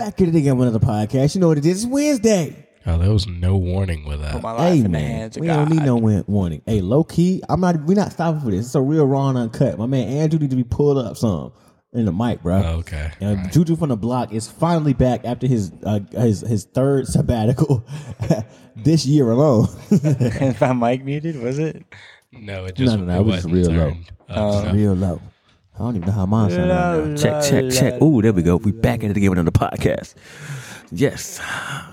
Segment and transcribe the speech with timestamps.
[0.00, 1.34] back at it again with another podcast.
[1.34, 1.84] You know what it is?
[1.84, 2.66] It's Wednesday.
[2.86, 4.42] Oh, there was no warning with Put that.
[4.42, 5.68] my life Hey in the man, hands of we God.
[5.68, 6.62] don't need no win- warning.
[6.64, 7.76] Hey, low key, I'm not.
[7.84, 8.64] We're not stopping for this.
[8.66, 9.78] It's a real raw and uncut.
[9.78, 11.52] My man Andrew need to be pulled up some
[11.92, 12.56] in the mic, bro.
[12.78, 13.10] Okay.
[13.20, 17.86] And Juju from the block is finally back after his uh, his his third sabbatical
[18.76, 19.68] this year alone.
[19.90, 21.36] Is my mic muted?
[21.42, 21.84] Was it?
[22.32, 23.90] No, it just no, no, it it was real low.
[23.90, 25.20] turned up, so- real low.
[25.80, 26.68] I don't even know how mine sound.
[26.68, 27.16] right now.
[27.16, 28.02] Check, check, check.
[28.02, 28.56] Ooh, there we go.
[28.56, 30.14] We back at it again with another podcast.
[30.92, 31.40] Yes,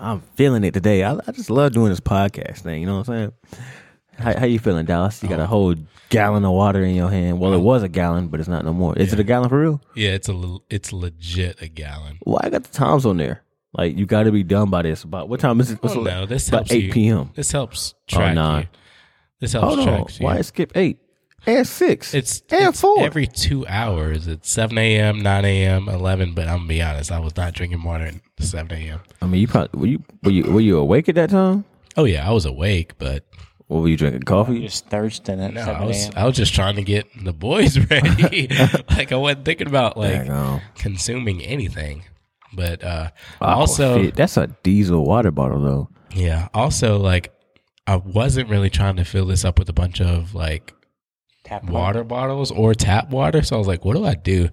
[0.02, 1.04] I'm feeling it today.
[1.04, 2.82] I, I just love doing this podcast thing.
[2.82, 3.34] You know what I'm saying?
[4.18, 5.24] How, how you feeling, Dallas?
[5.24, 5.46] You got a oh.
[5.46, 5.76] whole
[6.10, 7.40] gallon of water in your hand.
[7.40, 7.62] Well, it oh.
[7.62, 8.98] was a gallon, but it's not no more.
[8.98, 9.82] Is it a gallon for real?
[9.96, 12.18] Yeah, it's a it's legit a gallon.
[12.24, 13.42] Why I got the times on there?
[13.72, 15.06] Like you got to be done by this.
[15.06, 15.82] About what time is it?
[15.82, 16.92] What's Oh the- no, this about helps eight you.
[16.92, 17.32] p.m.
[17.36, 18.60] This helps oh, track nah.
[18.60, 18.68] you.
[19.40, 19.86] This helps Hold on.
[19.86, 20.26] track you.
[20.26, 21.00] Why skip eight
[21.48, 22.14] and six?
[22.14, 23.00] It's and it's four.
[23.04, 24.28] every two hours.
[24.28, 26.34] It's seven a.m., nine a.m., eleven.
[26.34, 29.00] But I'm gonna be honest, I was not drinking water at seven a.m.
[29.22, 31.66] I mean, you probably were you were you were you awake at that time?
[31.96, 33.24] Oh yeah, I was awake, but
[33.68, 34.22] What were you drinking?
[34.24, 34.62] Coffee?
[34.62, 37.78] Just thirsting at no, 7 I was I was just trying to get the boys
[37.90, 38.48] ready.
[38.90, 40.28] like I wasn't thinking about like
[40.76, 42.04] consuming anything.
[42.54, 43.10] But uh
[43.42, 44.16] Oh, also shit.
[44.16, 45.90] that's a diesel water bottle though.
[46.14, 47.34] yeah, also like
[47.88, 50.74] I wasn't really trying to fill this up with a bunch of like
[51.48, 53.42] Tap water bottles or tap water.
[53.42, 54.50] So I was like, what do I do?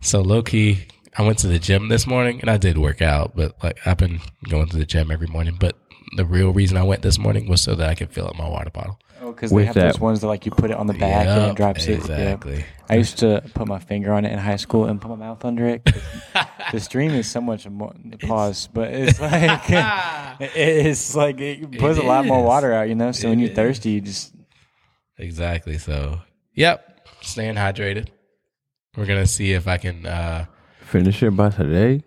[0.00, 3.36] So low key, I went to the gym this morning and I did work out,
[3.36, 5.56] but like I've been going to the gym every morning.
[5.60, 5.76] But
[6.16, 8.48] the real reason I went this morning was so that I could fill up my
[8.48, 8.98] water bottle.
[9.20, 10.94] Oh, because they With have that- those ones that like you put it on the
[10.94, 11.90] back and Yup, it drops it.
[11.90, 11.96] Yeah.
[11.96, 12.64] Exactly.
[12.88, 15.44] I used to put my finger on it in high school and put my mouth
[15.44, 15.84] under it.
[15.84, 16.00] 'cause
[16.72, 19.60] the stream is so much more pause, but it's like
[20.40, 22.44] it's like it puts a lot more is.
[22.46, 23.12] water out, you know.
[23.12, 23.56] So when It you're is.
[23.56, 24.34] thirsty, you just
[25.18, 25.78] Exactly.
[25.78, 26.20] So,
[26.58, 28.08] yep, staying hydrated.
[28.96, 30.06] We're gonna see if I can.
[30.06, 30.46] uh
[30.82, 32.02] Finish it by today.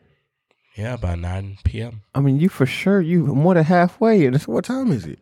[0.75, 2.01] Yeah, by nine p.m.
[2.15, 4.25] I mean, you for sure you more than halfway.
[4.25, 5.19] And it's, what time is it?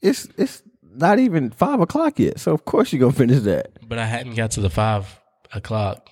[0.00, 0.62] It's it's
[0.94, 2.38] not even five o'clock yet.
[2.38, 3.70] So of course you're gonna finish that.
[3.88, 5.18] But I hadn't got to the five
[5.52, 6.08] o'clock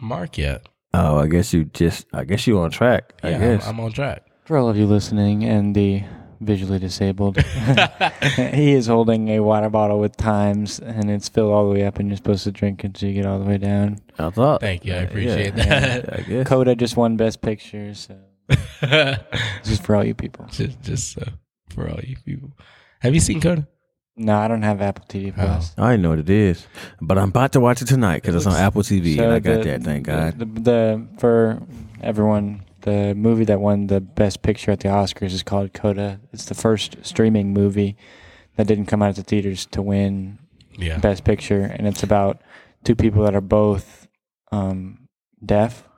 [0.00, 0.66] mark yet.
[0.94, 2.06] Oh, I guess you just.
[2.12, 3.14] I guess you're on track.
[3.22, 3.66] I yeah, guess.
[3.66, 4.22] I'm, I'm on track.
[4.44, 6.02] for all of you listening and the
[6.44, 7.38] visually disabled,
[8.36, 11.98] he is holding a water bottle with times, and it's filled all the way up,
[11.98, 14.00] and you're supposed to drink it until you get all the way down.
[14.18, 14.60] I thought.
[14.60, 14.92] Thank you.
[14.92, 16.18] I Yeah, appreciate yeah, that.
[16.18, 16.46] I guess.
[16.48, 18.16] Coda just won Best Picture, so
[18.80, 19.18] this
[19.66, 20.46] is for all you people.
[20.50, 21.30] just, just uh,
[21.70, 22.52] for all you people.
[23.00, 23.66] Have you seen Coda?
[24.14, 25.74] No, I don't have Apple TV Plus.
[25.78, 26.66] I know what it is,
[27.00, 29.62] but I'm about to watch it tonight because it's on Apple TV, and I got
[29.62, 29.82] the- that.
[29.82, 30.38] Thank God.
[30.38, 31.62] The, the for
[32.02, 36.20] everyone, the movie that won the Best Picture at the Oscars is called Coda.
[36.32, 37.96] It's the first streaming movie
[38.56, 40.38] that didn't come out of the theaters to win
[40.76, 40.98] Yeah.
[40.98, 42.40] Best Picture, and it's about
[42.84, 44.06] two people that are both
[44.50, 45.08] um,
[45.44, 45.88] deaf,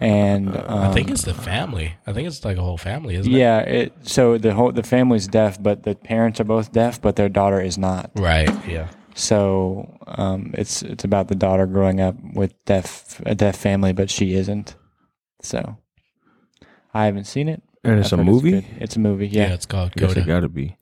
[0.00, 1.94] and um, I think it's the family.
[2.06, 3.36] I think it's like a whole family, isn't it?
[3.36, 3.60] yeah.
[3.60, 7.28] It so the whole the family's deaf, but the parents are both deaf, but their
[7.28, 8.10] daughter is not.
[8.16, 8.50] Right.
[8.66, 8.88] Yeah.
[9.14, 14.10] So um, it's it's about the daughter growing up with deaf a deaf family, but
[14.10, 14.74] she isn't.
[15.42, 15.76] So
[16.94, 17.62] I haven't seen it.
[17.84, 18.50] And it's I've a heard movie.
[18.52, 18.64] good.
[18.78, 19.48] It's, a movie, Yeah.
[19.48, 19.54] yeah.
[19.54, 20.26] it's called Guess it Coda.
[20.26, 20.76] got to be.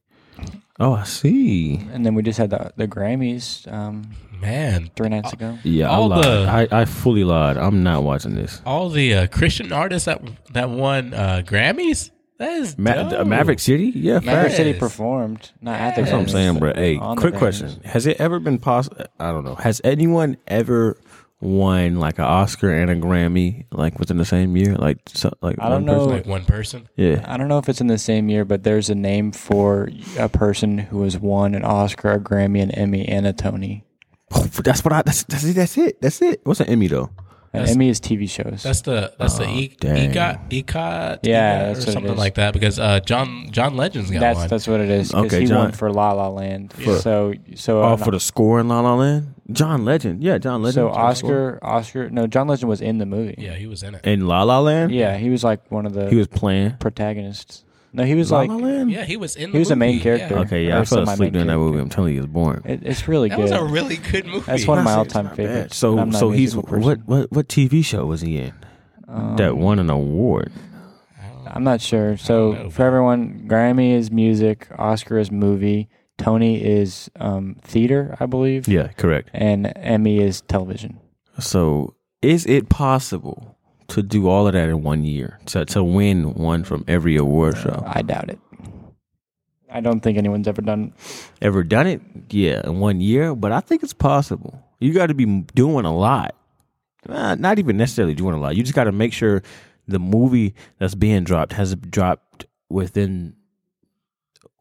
[0.79, 1.77] Oh, I see.
[1.93, 4.11] And then we just had the the Grammys um,
[4.41, 5.59] Man, three nights ago.
[5.63, 6.25] Yeah, I lied.
[6.25, 7.59] the- I, I fully lied.
[7.59, 8.63] I'm not watching this.
[8.65, 10.23] all the uh, Christian artists that
[10.53, 12.11] that won uh, Grammys.
[12.39, 13.13] That is Ma- dope.
[13.21, 13.93] uh, Maverick City.
[13.95, 14.57] Yeah, Maverick facts.
[14.57, 16.71] City performed, not at the That's what I'm Grammys, saying, bro.
[16.71, 17.39] but Hey, on the quick Grammys.
[17.39, 19.05] question: Has it ever been possible?
[19.19, 19.57] I don't know.
[19.57, 20.97] Has anyone ever
[21.41, 24.75] won like an Oscar and a Grammy like within the same year?
[24.77, 26.09] Like, so, like I don't one person?
[26.09, 26.15] know.
[26.17, 26.89] Like one person.
[26.97, 29.89] Yeah, I don't know if it's in the same year, but there's a name for
[30.19, 33.85] a person who has won an Oscar, a Grammy, an Emmy, and a Tony.
[34.33, 35.03] oh, that's what I.
[35.03, 35.55] That's that's it.
[35.55, 36.01] That's it.
[36.01, 36.41] That's it.
[36.45, 37.11] What's an Emmy though?
[37.53, 38.63] An Emmy is TV shows.
[38.63, 40.13] That's the that's the Oh, e- dang.
[40.13, 44.39] EGOT EGOT Yeah, that's or something like that because uh, John John Legend's got That's
[44.39, 44.49] one.
[44.49, 45.13] that's what it is.
[45.13, 46.73] Okay, he John- won for La La Land.
[46.73, 49.35] For- so so Oh, uh, for the score in La La Land.
[49.53, 50.23] John Legend.
[50.23, 50.75] Yeah, John Legend.
[50.75, 51.59] so was on score.
[51.63, 53.35] Oscar Oscar no John Legend was in the movie.
[53.39, 54.05] yeah, he was in it.
[54.07, 54.93] in La La Land.
[54.93, 56.77] Yeah, he was like one of the he was playing.
[56.79, 57.65] protagonists.
[57.93, 58.91] No, he was La like La Land.
[58.93, 59.51] Yeah, he was in.
[59.51, 60.35] The He was a main movie, character.
[60.37, 60.41] Yeah.
[60.43, 61.71] Okay, yeah, Or I fell semi-main asleep during that character.
[61.73, 61.79] movie.
[61.83, 62.63] I'm telling you, it's boring.
[62.65, 63.43] it, it's really That good.
[63.43, 64.45] was a really good movie.
[64.47, 65.37] That's one of my all-time saying bad.
[65.55, 65.77] favorites.
[65.77, 66.83] So, I'm not a so he's musical person.
[66.85, 68.53] what what what TV show was he in
[69.09, 70.53] Um, that won an award?
[71.47, 72.17] I'm not sure.
[72.17, 75.89] So know, for everyone, Grammy is music, Oscar is movie,
[76.21, 79.31] Tony is um, theater, I believe, Yeah, correct.
[79.33, 81.01] and Emmy is television.
[81.39, 83.57] So, is it possible
[83.89, 87.57] to do all of that in one year to to win one from every award
[87.57, 87.83] show?
[87.87, 88.39] I doubt it.
[89.73, 90.93] I don't think anyone's ever done.
[91.41, 92.03] Ever done it?
[92.31, 94.61] Yeah, in one year, but I think it's possible.
[94.81, 95.25] You got to be
[95.55, 96.35] doing a lot.
[97.09, 98.57] Uh, not even necessarily doing a lot.
[98.57, 99.43] You just got to make sure
[99.89, 103.35] the movie that's being dropped has dropped within.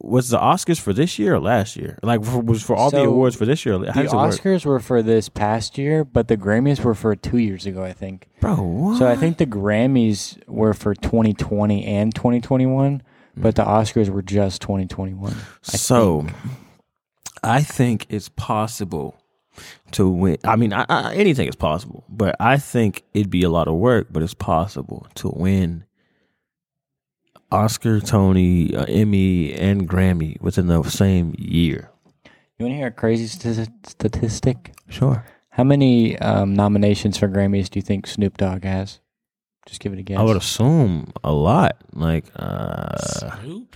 [0.01, 2.00] Was the Oscars for this year or last year?
[2.01, 3.78] Like for, was for all the awards for this year?
[3.78, 3.88] The?
[3.88, 7.92] Oscars were for this past year, but the Grammys were for two years ago, I
[7.92, 8.30] think.
[8.40, 8.56] bro?
[8.56, 8.98] What?
[9.00, 13.04] So I think the Grammys were for 2020 and 2021,
[13.36, 13.57] but mm.
[13.57, 15.34] the Oscars were just 2021.
[15.34, 16.22] I so.
[16.22, 16.34] think.
[17.44, 19.19] I think it's possible
[19.92, 20.38] to win.
[20.44, 23.75] I mean, I, I, anything is possible, but I think it'd be a lot of
[23.75, 24.07] work.
[24.12, 25.86] But it's possible to win
[27.51, 31.90] Oscar, Tony, uh, Emmy, and Grammy within the same year.
[32.57, 34.74] You want to hear a crazy st- statistic?
[34.90, 35.25] Sure.
[35.50, 39.00] How many um, nominations for Grammys do you think Snoop Dogg has?
[39.66, 40.18] Just give it a guess.
[40.18, 41.78] I would assume a lot.
[41.94, 43.75] Like, uh, Snoop.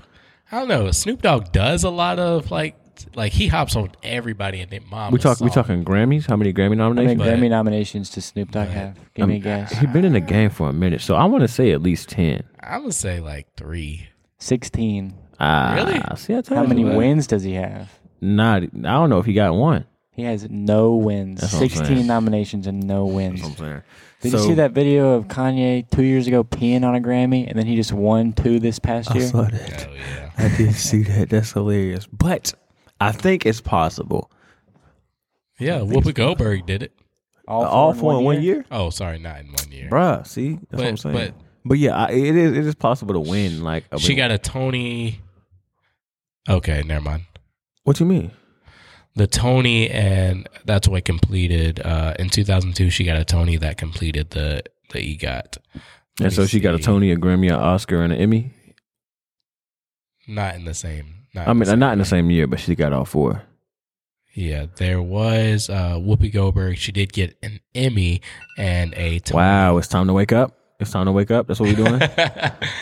[0.52, 0.92] I don't know.
[0.92, 2.76] Snoop Dogg does a lot of like
[3.16, 5.12] like he hops on everybody and their mom.
[5.12, 5.40] we talk.
[5.40, 6.28] We talking Grammys?
[6.28, 7.18] How many Grammy How many nominations?
[7.20, 8.98] but- Grammy nominations does Snoop Dogg but- have?
[9.14, 9.72] Give me a guess.
[9.78, 12.10] He's been in the game for a minute, so I want to say at least
[12.10, 12.44] ten.
[12.60, 14.08] I would say like three.
[14.40, 15.14] 16.
[15.40, 16.02] Ah, Really?
[16.18, 16.96] See, I told How you, many man.
[16.98, 17.90] wins does he have?
[18.22, 18.64] Not.
[18.64, 19.86] I don't know if he got one.
[20.12, 21.42] He has no wins.
[21.42, 23.42] That's what I'm 16 nominations and no wins.
[23.42, 23.82] That's what I'm saying.
[24.22, 27.48] Did So- you see that video of Kanye two years ago peeing on a Grammy
[27.48, 29.28] and then he just won two this past I year?
[29.28, 29.88] saw that.
[29.90, 30.30] Oh yeah.
[30.38, 31.30] I did see that.
[31.30, 32.06] That's hilarious.
[32.08, 32.54] But
[33.08, 34.30] I think it's possible.
[35.60, 36.92] Yeah, Whoopi Goldberg did it.
[37.48, 38.66] All, four in one year?
[38.72, 39.90] Oh, sorry, not in one year.
[39.90, 40.54] Bruh, see?
[40.54, 41.16] That's what But- I'm saying.
[41.16, 41.34] But,
[41.66, 43.64] but- yeah, I, it is it is possible to win.
[43.64, 45.20] Like I She mean, got a Tony.
[46.50, 47.24] Okay, never mind.
[47.84, 48.32] What do you mean?
[49.16, 52.90] The Tony, and that's what completed uh, in 2002.
[52.90, 55.24] She got a Tony that completed the the EGOT.
[55.30, 55.58] Let
[56.20, 56.84] And me so she got a see.
[56.84, 58.52] Tony, a Grammy, an Oscar, and an Emmy.
[60.28, 61.23] Not in the same.
[61.34, 63.44] Not I mean, same not in the same year, but she got all four.
[64.36, 66.78] Yeah, there was uh, Whoopi Goldberg.
[66.78, 68.22] She did get an Emmy
[68.58, 69.38] and a Tony.
[69.38, 70.58] Wow, it's time to wake up.
[70.80, 71.48] It's time to wake up.
[71.48, 72.02] That's what we're doing.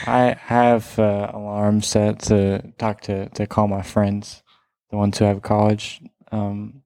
[0.08, 4.44] I have uh, alarms set to talk to, to call my friends,
[4.92, 6.02] the ones who have college,
[6.32, 6.84] um,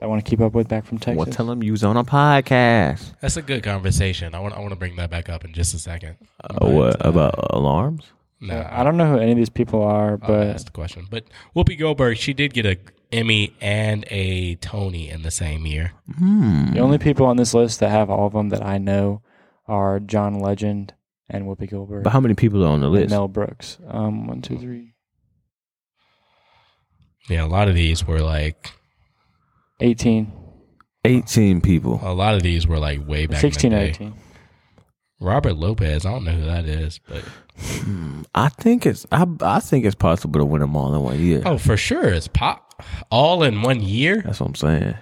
[0.00, 1.16] that I want to keep up with back from Texas.
[1.16, 3.14] well, tell them you was on a podcast.
[3.20, 4.34] That's a good conversation.
[4.34, 6.16] I want I want to bring that back up in just a second.
[6.42, 8.12] Uh, what about alarms?
[8.46, 10.72] No, Uh, I don't know who any of these people are, I'll but ask the
[10.72, 11.06] question.
[11.10, 11.24] But
[11.56, 12.76] Whoopi Goldberg, she did get a
[13.12, 15.92] Emmy and a Tony in the same year.
[16.18, 16.72] Hmm.
[16.72, 19.22] the only people on this list that have all of them that I know
[19.66, 20.94] are John Legend
[21.30, 22.02] and Whoopi Goldberg.
[22.04, 23.10] But how many people are on the list?
[23.10, 23.78] Mel Brooks.
[23.88, 24.94] Um, one, two, three,
[27.28, 28.72] Yeah, a lot of these were like
[29.80, 30.30] 18,
[31.04, 32.00] 18 people.
[32.02, 33.90] a lot of these were like way back 16 in or the day.
[33.90, 34.14] 18.
[35.20, 37.22] Robert Lopez, I don't know who that is, but
[37.56, 38.22] Hmm.
[38.34, 41.42] I think it's I, I think it's possible to win them all in one year.
[41.46, 44.22] oh, for sure, it's pop all in one year.
[44.22, 44.94] That's what I'm saying.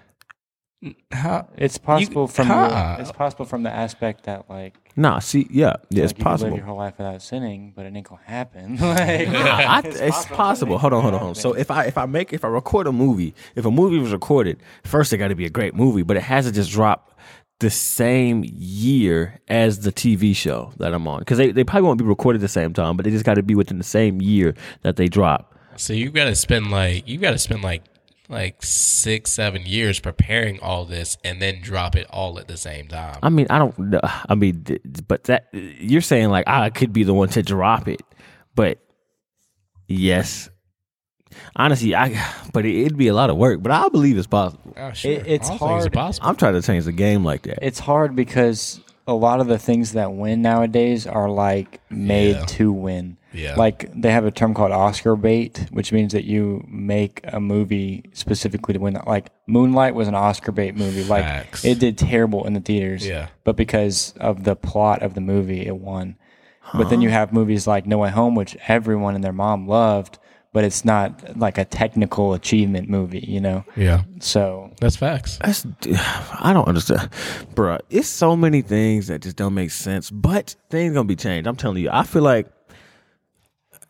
[1.12, 1.48] How?
[1.56, 2.96] It's possible from how?
[2.96, 6.24] the, it's possible from the aspect that like Nah, see, yeah, yeah, it's like, you
[6.24, 6.56] could live possible.
[6.56, 8.76] your whole life without sinning, but it ain't gonna happen.
[8.80, 10.76] like, Nah, I, it's, possible.
[10.76, 11.34] Hold on, hold on, hold on.
[11.36, 14.12] So if I if I make if I record a movie, if a movie was
[14.12, 17.18] recorded, first it got to be a great movie, but it has to just drop
[17.62, 21.98] the same year as the TV show that I'm on because they, they probably won't
[21.98, 24.20] be recorded at the same time, but they just got to be within the same
[24.20, 25.56] year that they drop.
[25.76, 27.84] So you've got to spend like you've got to spend like
[28.28, 32.88] like six seven years preparing all this and then drop it all at the same
[32.88, 33.18] time.
[33.22, 33.78] I mean, I don't.
[33.78, 34.00] know.
[34.02, 34.66] I mean,
[35.06, 38.02] but that you're saying like I could be the one to drop it,
[38.56, 38.78] but
[39.86, 40.50] yes,
[41.56, 42.20] honestly, I.
[42.52, 43.62] But it, it'd be a lot of work.
[43.62, 44.74] But I believe it's possible.
[44.76, 45.12] oh, sure.
[45.12, 45.92] It- it's All hard.
[45.92, 46.28] possible.
[46.28, 47.58] I'm trying to change the game like that.
[47.62, 52.44] it's hard because a lot of the things that win nowadays are like made Yeah.
[52.46, 53.16] to win.
[53.32, 53.54] Yeah.
[53.56, 58.04] Like they have a term called Oscar bait, which means that you make a movie
[58.12, 58.98] specifically to win.
[59.06, 61.02] Like Moonlight was an Oscar bait movie.
[61.04, 61.64] Like Facts.
[61.64, 63.06] it did terrible in the theaters.
[63.06, 63.28] Yeah.
[63.44, 66.16] But because of the plot of the movie, it won.
[66.74, 70.18] But then you have movies like No Way Home, which everyone and their mom loved,
[70.52, 73.64] but it's not like a technical achievement movie, you know?
[73.76, 75.38] yeah, So that's facts.
[75.42, 75.66] That's
[76.40, 77.10] I don't understand,
[77.54, 81.46] Bruh, It's so many things that just don't make sense, but things gonna be changed.
[81.46, 81.90] I'm telling you.
[81.90, 82.48] I feel like,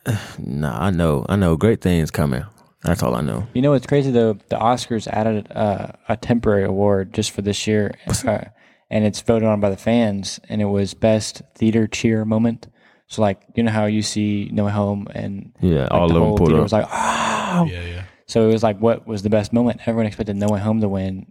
[0.38, 2.44] nah, I know, I know, great things coming.
[2.82, 3.46] That's all I know.
[3.54, 4.34] You know what's crazy though?
[4.48, 7.92] The Oscars added uh, a temporary award just for this year,
[8.26, 8.44] uh,
[8.90, 12.66] and it's voted on by the fans, and it was best theater cheer moment.
[13.12, 16.14] So like, you know how you see No Way Home and Yeah, like, all the
[16.14, 17.66] of them whole theater was like, oh.
[17.70, 18.02] Yeah, yeah.
[18.26, 19.82] So it was like, what was the best moment?
[19.82, 21.30] Everyone expected No Way Home to win.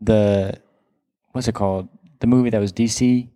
[0.00, 0.54] The
[1.32, 1.90] what's it called?
[2.20, 3.28] The movie that was DC,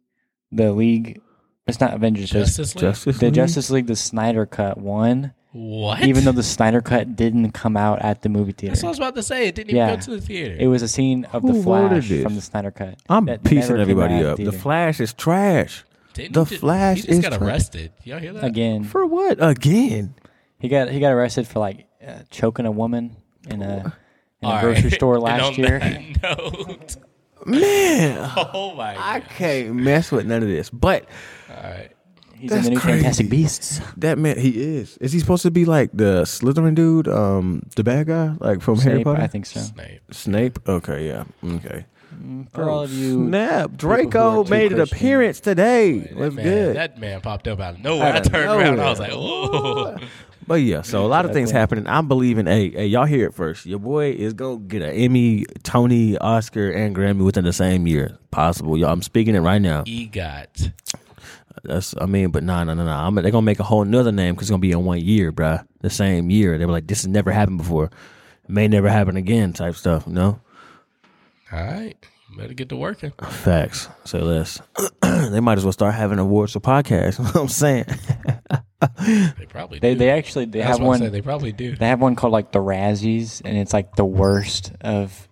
[0.53, 1.21] the League.
[1.67, 2.31] It's not Avengers.
[2.31, 2.81] Justice League.
[2.81, 3.35] Justice the League?
[3.35, 6.01] Justice League, the Snyder Cut won, what?
[6.03, 8.73] even though the Snyder Cut didn't come out at the movie theater.
[8.75, 9.49] that's what I was about to say.
[9.49, 9.97] It didn't even Yeah.
[9.97, 10.57] go to the theater.
[10.59, 12.99] It was a scene of Who the voted Flash from the Snyder Cut.
[13.11, 14.39] I'm piecing everybody up.
[14.39, 14.59] The theater.
[14.59, 15.85] Flash is trash.
[16.17, 17.93] Didn't The he Flash He just is got tra- arrested.
[18.05, 18.45] Y'all hear that?
[18.45, 20.15] Again, For what again?
[20.59, 23.17] he got he got arrested for like uh, choking a woman
[23.49, 23.95] in a
[24.43, 24.93] in a All grocery right.
[24.93, 25.79] store And last on year.
[25.79, 26.97] that note,
[27.45, 29.29] Man, oh my I god!
[29.31, 30.69] can't mess with none of this.
[30.71, 31.07] But
[31.49, 31.91] All right.
[32.35, 33.31] He's That's in the new Fantastic.
[33.31, 33.81] Beasts.
[33.97, 34.99] that man, he is.
[34.99, 38.77] Is he supposed to be like the Slytherin dude, um, the bad guy, like from
[38.81, 39.23] Harry Snape, Potter?
[39.23, 39.61] I think so.
[39.61, 40.03] Snape.
[40.11, 40.59] Snape.
[40.69, 41.25] Okay, yeah.
[41.43, 41.87] Okay.
[42.27, 43.77] Mm, for all of you, snap!
[43.77, 45.99] Draco too made an appearance today.
[46.01, 46.77] That Was man, good.
[46.77, 48.07] That man popped up out of nowhere.
[48.07, 48.81] I Out of turned around.
[48.81, 49.97] I was like, "Oh,
[50.49, 51.87] But yeah, so a lot of things happening.
[51.87, 52.47] I'm believing.
[52.47, 53.67] Hey, hey, y'all hear it first.
[53.67, 58.19] Your boy is gonna get an Emmy, Tony, Oscar, and Grammy within the same year.
[58.31, 58.91] Possible, y'all.
[58.91, 59.83] I'm speaking it right now.
[59.85, 60.73] EGOT."
[61.65, 63.07] That's, I mean, but nah, nah, nah, nah.
[63.07, 65.33] I'm, they're gonna make a whole nother name because it's gonna be in one year,
[65.33, 65.67] bruh.
[65.81, 66.59] The same year.
[66.59, 67.91] They were like, this has never happened before.
[68.47, 70.05] May never happen again, type stuff.
[70.07, 70.41] You know,
[71.51, 71.97] All right,
[72.37, 73.13] better get to working.
[73.23, 73.89] facts.
[74.05, 74.61] Say less.
[75.03, 77.19] they might as well start having awards for podcasts.
[77.19, 77.85] You know what I'm saying.
[79.39, 79.99] They probably they do.
[80.01, 80.99] they actually they That's have what I one.
[80.99, 81.13] said.
[81.13, 81.75] They probably do.
[81.77, 85.29] They have one called like the Razzies, and it's like the worst of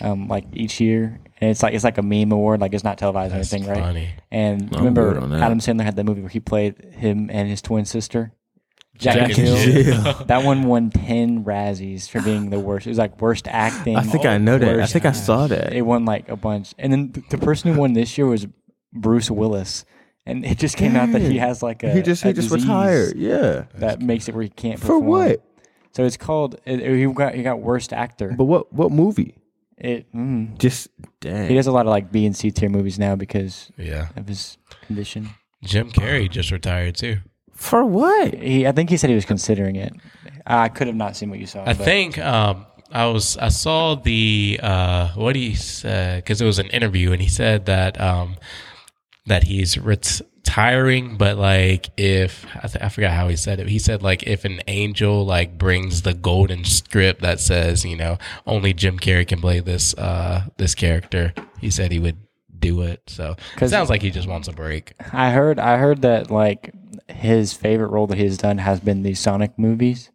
[0.00, 2.96] um like each year, and it's like it's like a meme award, like it's not
[2.98, 4.08] televised or That's anything, right?
[4.30, 5.42] And I'm remember, good on that.
[5.42, 8.32] Adam Sandler had that movie where he played him and his twin sister.
[8.98, 9.56] Jack Jack, and Hill.
[9.56, 10.12] Jill.
[10.26, 12.86] That one won ten Razzies for being the worst.
[12.86, 13.96] It was like worst acting.
[13.96, 14.80] I think I know that.
[14.80, 15.72] I think I saw that.
[15.72, 18.46] It won like a bunch, and then th- the person who won this year was
[18.92, 19.84] Bruce Willis,
[20.24, 22.64] and it just came out that he has like a he just he just disease
[22.64, 23.16] retired.
[23.16, 23.64] Yeah.
[23.76, 25.42] that makes it where he can't For what?
[25.92, 26.56] So it's called.
[26.64, 28.34] It, it- he got he got worst actor.
[28.36, 29.36] But what what movie?
[29.78, 30.88] It mm, Just
[31.20, 31.48] dang.
[31.50, 34.08] he does a lot of like B and C tier movies now because Yeah.
[34.16, 35.28] of his condition.
[35.62, 37.18] Jim Carrey just retired too.
[37.56, 38.34] For what?
[38.34, 39.92] He I think he said he was considering it.
[40.46, 41.62] I could have not seen what you saw.
[41.62, 46.44] I but think um, I was I saw the uh, what he said because it
[46.44, 48.36] was an interview and he said that um,
[49.26, 53.78] that he's retiring, but like if I, th- I forgot how he said it, he
[53.78, 58.72] said like if an angel like brings the golden script that says you know only
[58.72, 62.18] Jim Carrey can play this uh, this character, he said he would
[62.58, 63.02] do it.
[63.06, 64.94] So it sounds like he just wants a break.
[65.12, 66.72] I heard I heard that like
[67.08, 70.10] his favorite role that he has done has been the Sonic movies.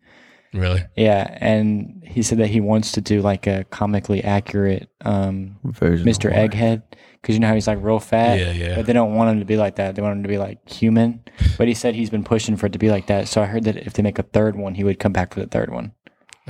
[0.54, 0.84] Really?
[0.98, 6.06] Yeah, and he said that he wants to do like a comically accurate um, Version
[6.06, 6.30] Mr.
[6.30, 6.52] what?
[6.52, 6.84] Egghead
[7.22, 8.40] because you know how he's like real fat.
[8.40, 8.76] Yeah, yeah.
[8.76, 9.96] But they don't want him to be like that.
[9.96, 11.24] They want him to be like human.
[11.58, 13.28] But he said he's been pushing for it to be like that.
[13.28, 15.42] So I heard that if they make a third one, he would come back for
[15.42, 15.92] the third one.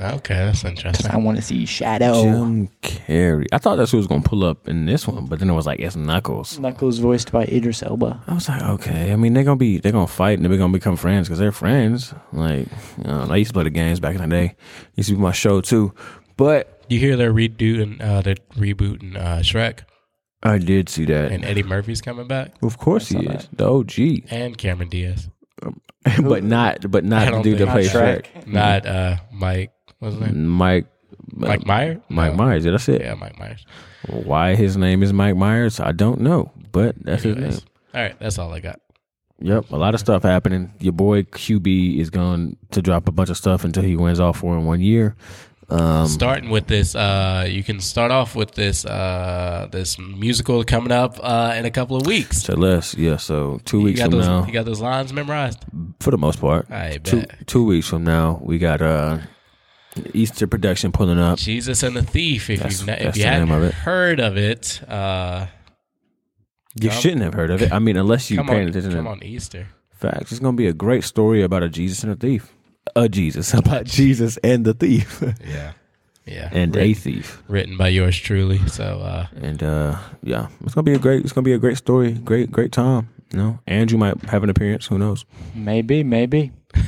[0.00, 1.10] Okay, that's interesting.
[1.10, 2.22] I want to see Shadow.
[2.22, 3.46] Jim Carrey.
[3.52, 5.66] I thought that's who was gonna pull up in this one, but then it was
[5.66, 6.58] like it's Knuckles.
[6.58, 8.22] Knuckles voiced by Idris Elba.
[8.26, 9.12] I was like, okay.
[9.12, 11.52] I mean, they're gonna be they're gonna fight and they're gonna become friends because they're
[11.52, 12.14] friends.
[12.32, 12.68] Like,
[13.00, 14.56] I, don't know, I used to play the games back in the day.
[14.96, 15.92] Used to be my show too.
[16.38, 19.80] But Do You hear they're redoing, uh, they're rebooting uh, Shrek,
[20.42, 21.30] I did see that.
[21.30, 25.28] and Eddie Murphy's coming back, of course he is the OG, and Cameron Diaz,
[26.22, 28.24] but not but not the don't dude that think- plays Shrek.
[28.24, 28.46] Shrek.
[28.46, 29.70] not uh, Mike.
[30.02, 30.46] What's his name?
[30.46, 30.86] Mike.
[31.34, 31.98] Mike Myers.
[32.08, 32.34] Mike.
[32.34, 32.64] Myers.
[32.64, 33.00] Yeah, that's it?
[33.00, 33.64] Yeah, Mike Myers.
[34.08, 35.78] Why his name is Mike Myers?
[35.78, 37.52] I don't know, but that's his name.
[37.94, 38.80] All right, that's all I got.
[39.40, 40.72] Yep, a lot of stuff happening.
[40.80, 44.32] Your boy QB is going to drop a bunch of stuff until he wins all
[44.32, 45.14] four in one year.
[45.68, 50.92] Um, Starting with this, uh, you can start off with this uh, this musical coming
[50.92, 52.42] up uh, in a couple of weeks.
[52.42, 53.16] so less, yeah.
[53.16, 55.60] So two You weeks from those, now, you got those lines memorized.
[56.00, 57.46] for the most part, I two bet.
[57.46, 59.18] two weeks from now, we got uh
[60.14, 61.38] Easter production pulling up.
[61.38, 62.48] Jesus and the Thief.
[62.50, 63.74] If That's- you if that's you the hadn't name of it.
[63.74, 65.46] heard of it, uh,
[66.80, 67.70] You Come- shouldn't have heard of it.
[67.72, 68.92] I mean, unless you come paying on, attention.
[68.92, 69.66] come to on Easter.
[69.92, 70.32] Facts.
[70.32, 72.50] It's gonna be a great story about a Jesus and a thief.
[72.96, 75.72] A Jesus about Jesus and the thief Yeah,
[76.26, 77.42] yeah, and a written, thief.
[77.46, 78.58] written by yours truly.
[78.68, 81.22] So uh, And uh yeah, it's gonna be a great.
[81.24, 82.12] It's gonna be a great story.
[82.14, 83.10] Great, great time.
[83.32, 84.86] You know, Andrew might have an appearance.
[84.86, 85.24] Who knows?
[85.54, 86.52] Maybe, maybe.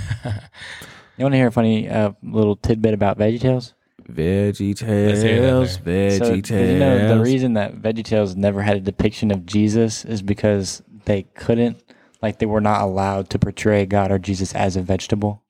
[1.17, 3.73] you want to hear a funny uh, little tidbit about VeggieTales?
[4.11, 5.75] Veggie Let's hear that Tales.
[5.75, 10.05] So, Veggie did you know the reason that VeggieTales never had a depiction of Jesus
[10.05, 11.83] is because they couldn't,
[12.21, 15.43] like, they were not allowed to portray God or Jesus as a vegetable.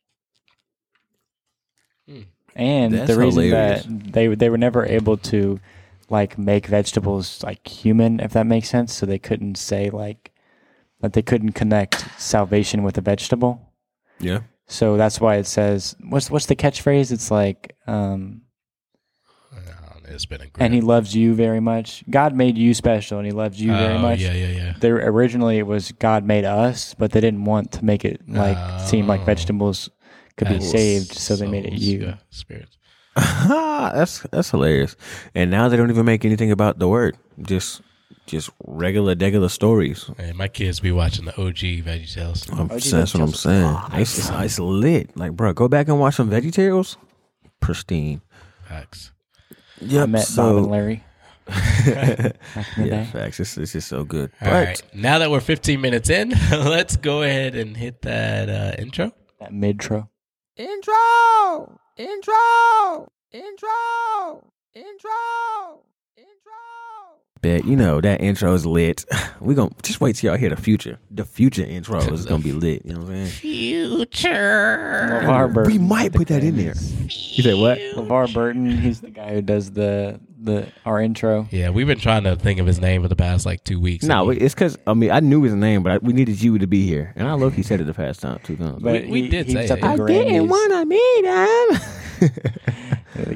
[2.09, 2.23] Hmm.
[2.55, 3.85] And That's the reason hilarious.
[3.85, 5.61] that they they were never able to,
[6.09, 8.95] like, make vegetables like human, if that makes sense.
[8.95, 10.31] So they couldn't say like
[11.01, 13.73] that they couldn't connect salvation with a vegetable.
[14.21, 14.41] Yeah.
[14.67, 17.13] So that's why it says what's what's the catchphrase?
[17.13, 18.43] It's like um
[20.07, 20.63] it's been a great.
[20.65, 22.05] and he loves you very much.
[22.11, 24.21] God made you special and he loves you very Oh, much.
[24.21, 24.75] Yeah, yeah, yeah.
[24.79, 28.81] There originally it was God made us, but they didn't want to make it like
[28.81, 29.25] seem like Oh.
[29.25, 29.89] vegetables
[30.37, 32.01] could be saved, so they made it you.
[32.01, 32.77] yeah, spirits.
[33.17, 34.95] that's that's hilarious.
[35.35, 37.17] And now they don't even make anything about the word.
[37.41, 37.81] Just
[38.27, 40.11] just regular, regular stories.
[40.19, 42.49] And my kids be watching the OG Veggie Tales.
[42.51, 43.37] I'm, OG that's what I'm VeggieTales.
[43.37, 44.01] saying.
[44.01, 45.17] It's, it's, it's lit.
[45.17, 46.97] Like, bro, go back and watch some Veggie Tales.
[47.61, 48.21] Pristine.
[48.69, 49.13] Facts.
[49.81, 50.03] Yep.
[50.03, 51.05] I met Bob and Larry
[51.47, 51.59] back
[52.77, 53.05] in the yeah, day.
[53.13, 53.41] facts.
[53.41, 54.31] It's, it's just so good.
[54.41, 54.83] All but right.
[54.95, 59.13] Now that we're 15 minutes in, let's go ahead and hit that uh, intro.
[59.41, 60.09] That midtro.
[60.57, 62.35] intro, intro,
[63.33, 65.85] intro, intro, intro.
[67.45, 69.05] Bet you know that intro is lit.
[69.41, 70.99] We gonna just wait till y'all hear the future.
[71.11, 72.87] The future intro is gonna be lit.
[72.87, 73.27] You know what I'm saying?
[73.27, 75.21] Future.
[75.23, 75.71] LeVar Burton.
[75.73, 76.73] We might put that in there.
[77.09, 77.77] You say what?
[77.79, 81.47] LeVar Burton, he's the guy who does the the our intro.
[81.51, 84.05] Yeah, we've been trying to think of his name for the past like two weeks.
[84.05, 86.57] No, and it's because I mean I knew his name, but I, we needed you
[86.59, 88.83] to be here, and I low key said it the past time two times.
[88.83, 89.71] But We- we he, did he say it.
[89.73, 90.07] I Grammys.
[90.07, 91.81] Didn't wanna meet him.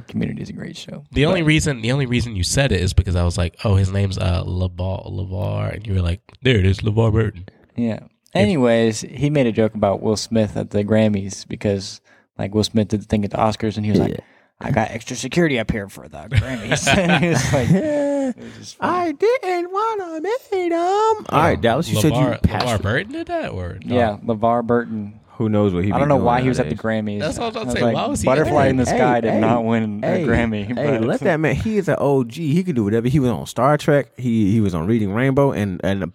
[0.09, 1.05] The Community is a great show.
[1.13, 3.77] The only reason the only reason you said it is because I was like, oh,
[3.77, 7.47] his name's uh Lavar Lavar, and you were like, there it is, LeVar Burton.
[7.77, 8.01] Yeah.
[8.35, 12.01] Anyways, he made a joke about Will Smith at the Grammys because
[12.39, 14.07] like Will Smith did the thing at the Oscars and he was Yeah.
[14.07, 14.21] like,
[14.61, 16.87] I got extra security up here for the Grammys.
[16.97, 19.09] and he was like, it was just funny.
[19.09, 21.27] I didn't wanna meet him.
[21.29, 22.67] All right, Dallas, you said you Lavar, passed.
[22.67, 23.95] LeVar Burton did that, or no?
[23.97, 25.21] yeah, LeVar Burton.
[25.39, 25.93] Who knows what he?
[25.93, 26.75] I don't know doing why he was at the.
[26.75, 27.21] Grammys.
[27.21, 27.83] That's what I was about to say.
[27.85, 28.71] like, Why was he Butterfly there?
[28.71, 30.67] in the Hey, Sky did hey, not win Hey, a Grammy.
[30.67, 31.55] Hey, but- let that man.
[31.55, 32.33] He is an OG.
[32.33, 33.09] He could do whatever.
[33.09, 34.11] He was on Star Trek.
[34.19, 36.13] He he was on Reading Rainbow and and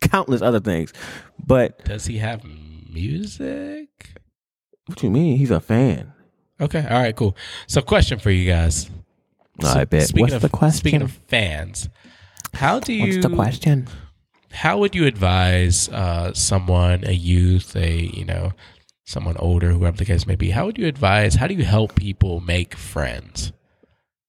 [0.00, 0.92] countless other things.
[1.44, 3.88] But Does he have music?
[4.86, 5.36] what do you mean?
[5.38, 6.12] He's a fan.
[6.60, 7.36] Okay, all right, cool.
[7.66, 8.88] So, question for you guys.
[9.64, 10.02] I bet.
[10.08, 10.78] Speaking What's of the question?
[10.78, 11.88] speaking of fans,
[12.54, 13.88] how do you What's the question?
[14.54, 18.52] How would you advise uh, someone, a youth, a you know,
[19.04, 20.50] someone older, whoever the case may be?
[20.50, 21.34] How would you advise?
[21.34, 23.52] How do you help people make friends?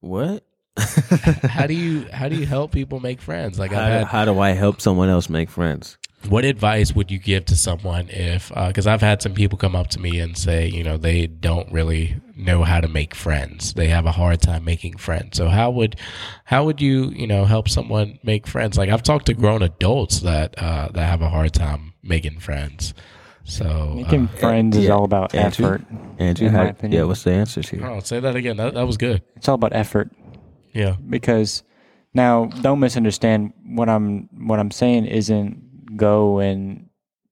[0.02, 0.44] What?
[0.78, 3.58] How do you how do you help people make friends?
[3.58, 5.98] Like I've How, had, how do I help someone else make friends?
[6.30, 9.88] What advice would you give to someone if because I've had some people come up
[9.90, 13.74] to me and say you know they don't really know how to make friends.
[13.74, 15.38] They have a hard time making friends.
[15.38, 15.96] So how would
[16.46, 18.78] how would you you know help someone make friends?
[18.78, 22.94] Like I've talked to grown adults that uh, that have a hard time making friends.
[23.48, 24.92] So Making uh, friends is yeah.
[24.92, 25.68] all about Andrew?
[25.68, 25.86] effort.
[26.18, 27.00] Andrew, in how, my opinion.
[27.00, 27.86] yeah, what's the answers here?
[27.86, 28.58] oh, say that again.
[28.58, 29.22] That, that was good.
[29.36, 30.10] It's all about effort.
[30.74, 30.96] Yeah.
[31.08, 31.64] because
[32.14, 35.62] now don't misunderstand what I'm what I'm saying isn't
[35.96, 36.90] go and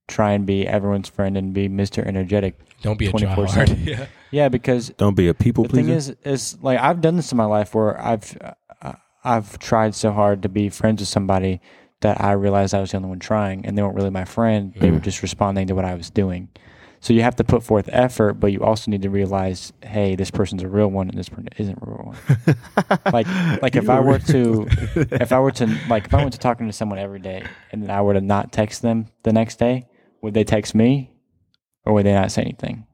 [0.08, 2.06] try and be everyone's friend and be Mr.
[2.06, 2.60] Energetic.
[2.82, 3.86] Don't be a 24/7.
[3.86, 4.08] yeah.
[4.32, 7.38] Yeah, because Don't be a people the thing is is like I've done this in
[7.38, 8.38] my life where I've
[8.82, 11.62] uh, I've tried so hard to be friends with somebody
[12.02, 14.73] that I realized I was the only one trying and they weren't really my friend.
[14.76, 16.49] They were just responding to what I was doing.
[17.03, 20.31] So you have to put forth effort, but you also need to realize, hey, this
[20.31, 22.57] person's a real one and this person isn't a real one.
[23.13, 23.27] like
[23.61, 26.65] like if I were to if I were to like if I went to talking
[26.67, 29.85] to someone every day and then I were to not text them the next day,
[30.21, 31.11] would they text me
[31.83, 32.87] or would they not say anything?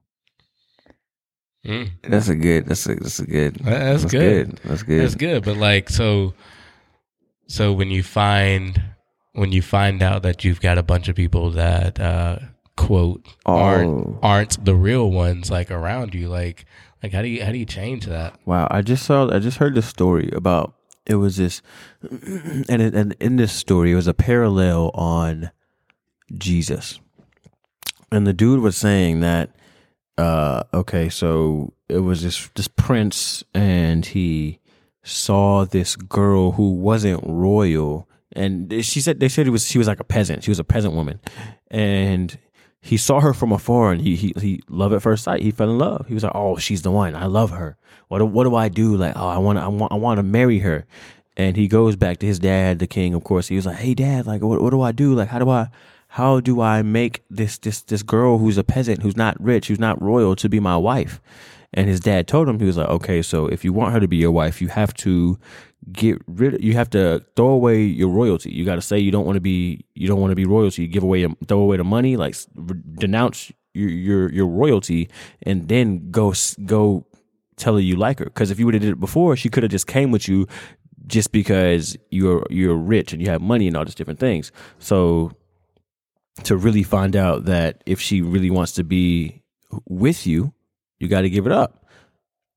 [1.63, 1.91] Mm.
[2.01, 2.65] That's a good.
[2.65, 3.55] That's a that's a good.
[3.57, 4.59] That's good.
[4.63, 5.03] That's good.
[5.03, 6.33] That's good, but like so
[7.45, 8.81] so when you find
[9.33, 12.39] when you find out that you've got a bunch of people that uh
[12.79, 14.19] quote aren't Oh.
[14.23, 16.65] aren't the real ones like around you like
[17.03, 18.39] like how do you how do you change that?
[18.45, 19.29] Wow, I just saw.
[19.33, 20.73] I just heard this story about.
[21.05, 21.61] It was this,
[22.69, 25.49] and it, and in this story, it was a parallel on
[26.37, 26.99] Jesus,
[28.11, 29.49] and the dude was saying that.
[30.17, 34.59] Uh, okay, so it was this this prince, and he
[35.01, 39.87] saw this girl who wasn't royal, and she said they said it was she was
[39.87, 40.43] like a peasant.
[40.43, 41.21] She was a peasant woman,
[41.71, 42.37] and
[42.81, 45.41] he saw her from afar and he, he he love at first sight.
[45.41, 46.07] He fell in love.
[46.07, 47.15] He was like, "Oh, she's the one.
[47.15, 47.77] I love her.
[48.07, 48.95] What do, what do I do?
[48.95, 50.85] Like, oh, I want I want I want to marry her."
[51.35, 53.13] And he goes back to his dad, the king.
[53.13, 55.13] Of course, he was like, "Hey, dad, like, what what do I do?
[55.13, 55.69] Like, how do I
[56.07, 59.79] how do I make this this this girl who's a peasant, who's not rich, who's
[59.79, 61.21] not royal, to be my wife?"
[61.73, 64.07] And his dad told him he was like, "Okay, so if you want her to
[64.07, 65.37] be your wife, you have to
[65.91, 68.52] get rid of, you have to throw away your royalty.
[68.52, 70.84] You got to say you don't want to be you don't want to be royalty.
[70.84, 72.36] You give away throw away the money, like
[72.95, 75.10] denounce your your your royalty,
[75.43, 76.34] and then go
[76.65, 77.06] go
[77.58, 78.25] tell her you like her.
[78.25, 80.47] Because if you would have did it before, she could have just came with you
[81.08, 84.52] just because you're you're rich and you have money and all these different things.
[84.80, 85.32] So
[86.43, 89.43] to really find out that if she really wants to be
[89.88, 90.54] with you,
[90.99, 91.86] you got to give it up.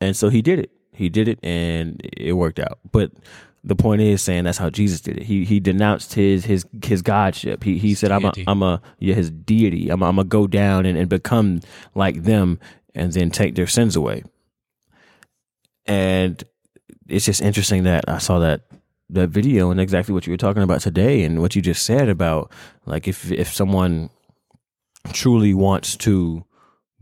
[0.01, 0.71] And so he did it.
[0.92, 2.78] He did it, and it worked out.
[2.90, 3.12] But
[3.64, 5.22] the point is saying that's how Jesus did it.
[5.24, 7.64] He he denounced his his his godship.
[7.64, 8.44] He he said, "I'm a deity.
[8.46, 9.88] I'm a yeah his deity.
[9.88, 11.61] I'm a, I'm a go down and, and become
[11.94, 12.59] like them,
[12.94, 14.24] and then take their sins away."
[15.87, 16.42] And
[17.09, 18.62] it's just interesting that I saw that
[19.11, 22.09] that video and exactly what you were talking about today and what you just said
[22.09, 22.50] about
[22.87, 24.09] like if if someone
[25.12, 26.44] truly wants to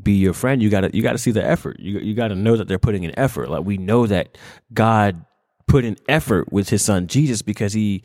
[0.03, 1.79] be your friend, you gotta you gotta see the effort.
[1.79, 3.51] You you gotta know that they're putting in effort.
[3.51, 4.37] Like we know that
[4.73, 5.25] God
[5.67, 8.03] put in effort with His Son Jesus because He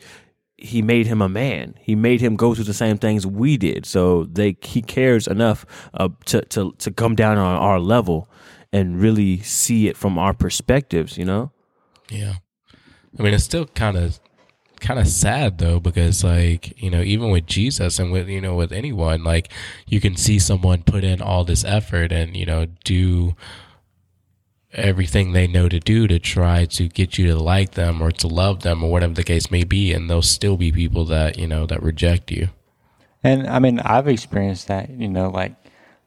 [0.56, 1.74] He made him a man.
[1.80, 3.86] He made him go through the same things we did.
[3.86, 8.28] So they He cares enough uh, to to to come down on our level
[8.72, 11.16] and really see it from our perspectives.
[11.18, 11.52] You know.
[12.10, 12.34] Yeah.
[13.18, 14.20] I mean, it's still kind of
[14.86, 18.54] kind of sad though because like you know even with jesus and with you know
[18.54, 19.52] with anyone like
[19.86, 23.34] you can see someone put in all this effort and you know do
[24.72, 28.28] everything they know to do to try to get you to like them or to
[28.28, 31.46] love them or whatever the case may be and there'll still be people that you
[31.46, 32.48] know that reject you.
[33.24, 35.54] And I mean, I've experienced that, you know, like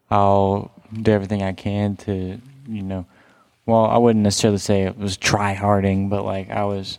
[0.10, 3.06] I'll do everything I can to, you know,
[3.66, 6.98] well, I wouldn't necessarily say it was try harding, but like I was,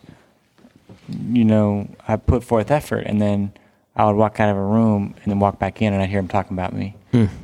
[1.11, 3.53] you know, I put forth effort and then
[3.95, 6.19] I would walk out of a room and then walk back in and I'd hear
[6.19, 6.95] him talking about me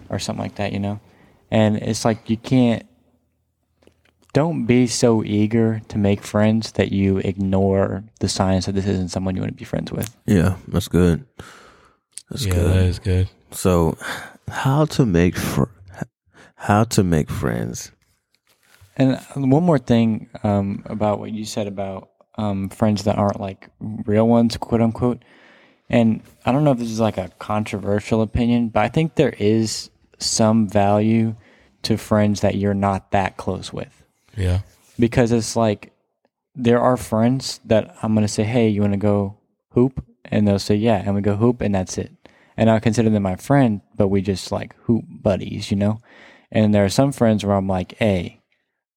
[0.10, 1.00] or something like that, you know?
[1.52, 2.86] And it's like you can't,
[4.34, 9.10] don't be so eager to make friends that you ignore the signs that this isn't
[9.10, 10.16] someone you want to be friends with.
[10.26, 11.26] Yeah, that's good.
[12.30, 12.74] That's yeah good.
[12.76, 13.98] that is good So,
[14.50, 15.72] how to make fr-
[16.56, 17.92] how to make friends?
[18.98, 23.70] And one more thing um, about what you said about um, friends that aren't like
[23.80, 25.24] real ones, quote unquote.
[25.90, 29.36] And I don't know if this is like a controversial opinion, but I think there
[29.38, 31.36] is some value
[31.84, 34.04] to friends that you're not that close with
[34.36, 34.62] yeah
[35.00, 35.94] because it's like
[36.56, 39.38] there are friends that I'm going to say, hey, you want to go
[39.72, 40.04] hoop?
[40.26, 41.02] And they'll say, yeah.
[41.06, 42.12] And we go hoop, and that's it.
[42.58, 46.02] And I consider them my friend, but we just like hoop buddies, you know?
[46.52, 48.42] And there are some friends where I'm like, hey,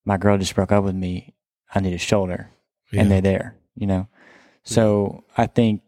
[0.05, 1.35] my girl just broke up with me.
[1.74, 2.50] I need a shoulder.
[2.92, 3.03] Yeah.
[3.03, 4.09] And they're there, you know?
[4.62, 5.83] So I think,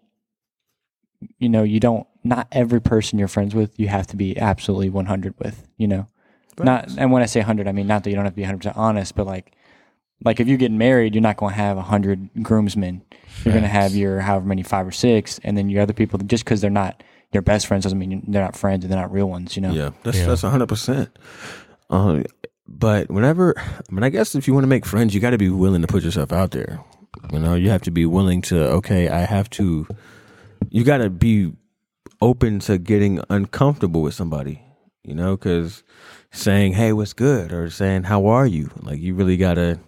[1.38, 4.88] you know, you don't, not every person you're friends with, you have to be absolutely
[4.90, 6.08] 100 with, you know?
[6.58, 8.46] Not, and when I say 100, I mean, not that you don't have to be
[8.46, 9.52] 100% honest, but like,
[10.24, 13.02] like if you get married, you're not going to have 100 groomsmen.
[13.44, 16.18] You're going to have your however many five or six, and then your other people,
[16.20, 19.10] just because they're not your best friends doesn't mean they're not friends and they're not
[19.10, 19.72] real ones, you know?
[19.72, 20.26] Yeah, that's Yeah.
[20.26, 21.18] that's hundred percent.
[21.90, 22.24] Um,
[22.66, 25.38] But whenever, I mean, I guess if you want to make friends, you got to
[25.38, 26.82] be willing to put yourself out there.
[27.32, 28.58] You know, you have to be willing to.
[28.64, 29.86] Okay, I have to.
[30.70, 31.52] You got to be
[32.20, 34.62] open to getting uncomfortable with somebody.
[35.04, 35.82] You know, because
[36.30, 39.80] saying "Hey, what's good?" or saying "How are you?" like you really got to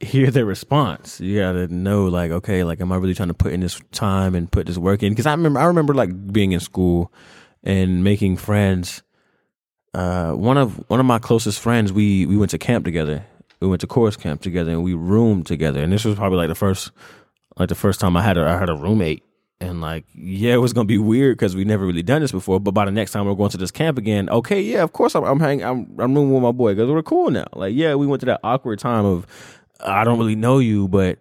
[0.00, 1.20] hear their response.
[1.20, 3.80] You got to know, like, okay, like, am I really trying to put in this
[3.92, 5.12] time and put this work in?
[5.12, 7.12] Because I remember, I remember like being in school
[7.62, 9.02] and making friends.
[9.94, 13.24] Uh, one of one of my closest friends, we we went to camp together.
[13.60, 15.82] We went to chorus camp together, and we roomed together.
[15.82, 16.90] And this was probably like the first,
[17.56, 19.22] like the first time I had a I had a roommate.
[19.60, 22.58] And like, yeah, it was gonna be weird because we never really done this before.
[22.58, 25.14] But by the next time we're going to this camp again, okay, yeah, of course
[25.14, 27.46] I'm I'm hanging, I'm I'm rooming with my boy because we're cool now.
[27.54, 29.26] Like, yeah, we went to that awkward time of
[29.80, 31.18] I don't really know you, but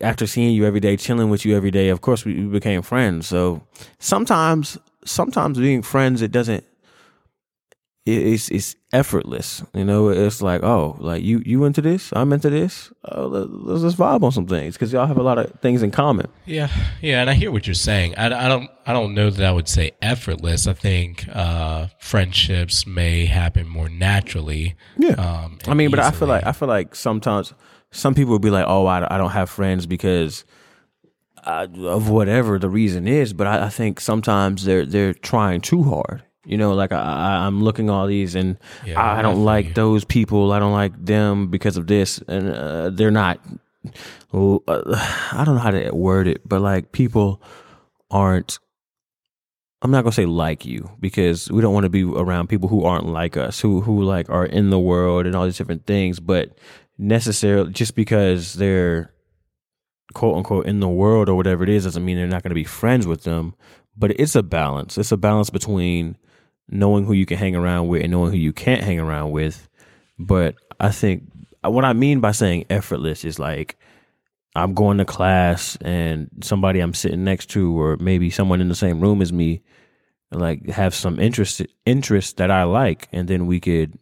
[0.00, 2.82] after seeing you every day, chilling with you every day, of course we, we became
[2.82, 3.26] friends.
[3.26, 3.62] So
[3.98, 6.64] sometimes, sometimes being friends, it doesn't.
[8.08, 10.08] It- It's it's effortless, you know.
[10.08, 12.90] It's like, oh, like you you into this, I'm into this.
[13.04, 15.82] Oh, let- let's just vibe on some things because y'all have a lot of things
[15.82, 16.26] in common.
[16.46, 16.68] Yeah,
[17.02, 18.14] yeah, and I hear what you're saying.
[18.16, 20.66] I, I don't, I don't know that I would say effortless.
[20.66, 24.74] I think uh, friendships may happen more naturally.
[24.96, 25.12] Yeah.
[25.12, 27.52] Um, I mean, but I feel like I feel like sometimes
[27.90, 30.44] some people will be like, "Oh, I, I don't have friends because
[31.44, 35.82] I, of whatever the reason is." But I, I think sometimes they're they're trying too
[35.84, 36.22] hard.
[36.48, 39.74] You know, like I, I I'm looking all these and Yeah, I, don't like you.
[39.74, 40.50] those people.
[40.52, 43.38] I don't like them because of this, and uh, they're not.
[44.32, 47.42] Uh, I don't know how to word it, but like people
[48.10, 48.58] aren't.
[49.82, 52.84] I'm not gonna say like you because we don't want to be around people who
[52.84, 56.18] aren't like us, who who like are in the world and all these different things.
[56.18, 56.58] But
[56.96, 59.12] necessarily, just because they're
[60.14, 62.54] quote unquote in the world or whatever it is, doesn't mean they're not going to
[62.54, 63.54] be friends with them.
[63.96, 64.96] But it's a balance.
[64.98, 66.16] It's a balance between
[66.70, 69.68] knowing who you can hang around with and knowing who you can't hang around with.
[70.18, 71.24] But I think
[71.62, 73.76] what I mean by saying effortless is like
[74.54, 78.74] I'm going to class and somebody I'm sitting next to, or maybe someone in the
[78.74, 79.62] same room as me,
[80.32, 83.98] like have some interest interest that I like, and then we could.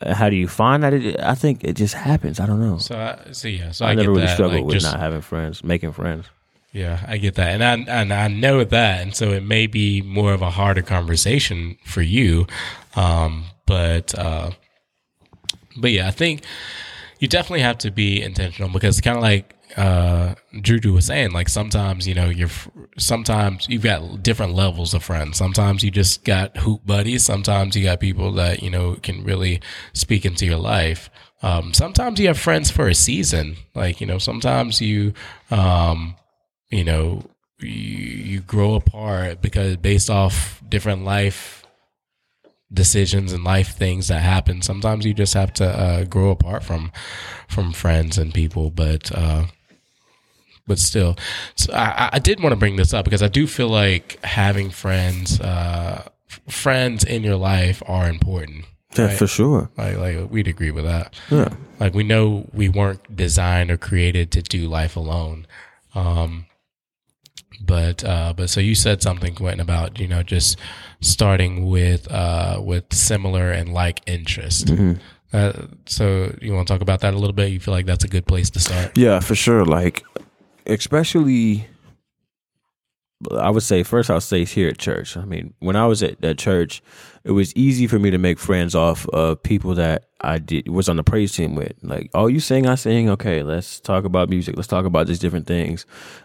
[0.00, 0.94] uh, How do you find that?
[0.94, 2.40] It, I think it just happens.
[2.40, 2.78] I don't know.
[2.78, 4.34] So, I, so yeah, so I, I, never really that.
[4.34, 6.26] struggled like, with just, not having friends, making friends.
[6.72, 10.02] Yeah, I get that, and I and I know that, and so it may be
[10.02, 12.46] more of a harder conversation for you,
[12.94, 14.52] um, but uh,
[15.76, 16.44] but yeah, I think
[17.18, 21.48] you definitely have to be intentional because kind of like uh, Juju was saying, like
[21.48, 22.50] sometimes you know you're
[22.98, 25.38] sometimes you've got different levels of friends.
[25.38, 27.24] Sometimes you just got hoop buddies.
[27.24, 29.60] Sometimes you got people that you know can really
[29.92, 31.10] speak into your life.
[31.42, 33.56] Um, sometimes you have friends for a season.
[33.74, 35.14] Like you know, sometimes you,
[35.50, 36.16] um,
[36.70, 37.22] you know,
[37.60, 41.60] you, you grow apart because based off different life
[42.72, 44.62] decisions and life things that happen.
[44.62, 46.92] Sometimes you just have to uh, grow apart from
[47.48, 49.46] from friends and people, but uh,
[50.66, 51.16] but still,
[51.56, 54.70] so I, I did want to bring this up because I do feel like having
[54.70, 56.08] friends uh,
[56.48, 58.66] friends in your life are important.
[58.96, 59.18] Yeah, right?
[59.18, 59.70] for sure.
[59.76, 61.14] Like like we'd agree with that.
[61.30, 61.48] Yeah.
[61.78, 65.46] Like we know we weren't designed or created to do life alone.
[65.94, 66.46] Um,
[67.60, 70.58] but uh, but so you said something Quentin about you know just
[71.00, 74.66] starting with uh, with similar and like interest.
[74.66, 74.92] Mm-hmm.
[75.32, 75.52] Uh,
[75.86, 77.50] so you want to talk about that a little bit?
[77.50, 78.98] You feel like that's a good place to start?
[78.98, 79.64] Yeah, for sure.
[79.64, 80.02] Like,
[80.66, 81.66] especially,
[83.36, 85.16] I would say first, I'll say here at church.
[85.16, 86.82] I mean, when I was at, at church,
[87.22, 90.88] it was easy for me to make friends off of people that I did was
[90.88, 91.72] on the praise team with.
[91.82, 93.10] Like, oh, you sing, I sing.
[93.10, 94.56] Okay, let's talk about music.
[94.56, 95.84] Let's talk about these different things.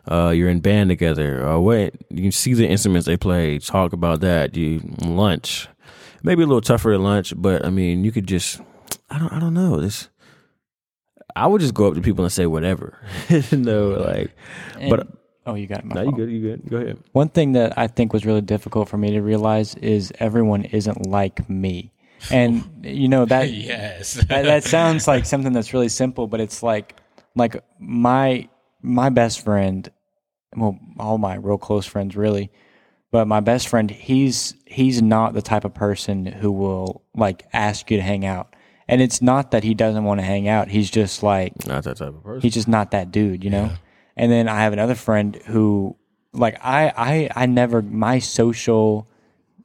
[0.09, 1.45] Uh, you're in band together.
[1.45, 3.59] Or wait, you can see the instruments they play.
[3.59, 4.55] Talk about that.
[4.55, 5.67] You lunch,
[6.23, 8.61] maybe a little tougher at lunch, but I mean, you could just,
[9.09, 10.07] I don't, I don't know this.
[11.35, 12.97] I would just go up to people and say whatever,
[13.29, 14.31] you know, like,
[14.79, 15.07] And- but
[15.45, 15.85] oh, you got it.
[15.85, 16.15] my no, you fault.
[16.17, 16.69] good, you good.
[16.69, 16.97] Go ahead.
[17.11, 21.05] One thing that I think was really difficult for me to realize is everyone isn't
[21.07, 21.91] like me.
[22.31, 24.13] And you know that yes.
[24.13, 26.95] that, that sounds like something that's really simple, but it's like
[27.35, 28.47] like my
[28.81, 29.89] my best friend,
[30.55, 32.51] well, all my real close friends really,
[33.11, 37.91] but my best friend, he's he's not the type of person who will like ask
[37.91, 38.55] you to hang out.
[38.87, 40.67] And it's not that he doesn't want to hang out.
[40.67, 42.41] He's just like Not that type of person.
[42.41, 43.71] he's just not that dude, you know.
[44.17, 45.95] And then I have another friend who,
[46.33, 46.91] like, I,
[47.35, 49.07] I, I never my social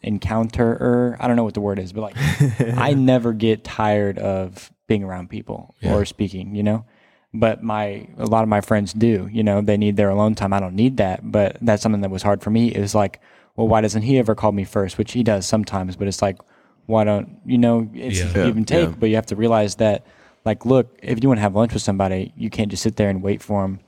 [0.04, 1.16] encounterer.
[1.20, 2.16] I don't know what the word is, but like,
[2.76, 6.84] I never get tired of being around people or speaking, you know.
[7.32, 9.60] But my a lot of my friends do, you know.
[9.60, 10.52] They need their alone time.
[10.52, 12.74] I don't need that, but that's something that was hard for me.
[12.74, 13.20] It was like,
[13.54, 14.98] well, why doesn't he ever call me first?
[14.98, 16.38] Which he does sometimes, but it's like,
[16.86, 17.88] why don't you know?
[17.94, 18.32] It's Yeah.
[18.32, 18.94] give and take, Yeah.
[18.98, 20.04] but you have to realize that
[20.44, 23.10] like look if you want to have lunch with somebody you can't just sit there
[23.10, 23.78] and wait for them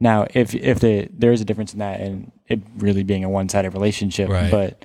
[0.00, 3.28] now if if the there is a difference in that and it really being a
[3.28, 4.50] one-sided relationship Right.
[4.50, 4.84] but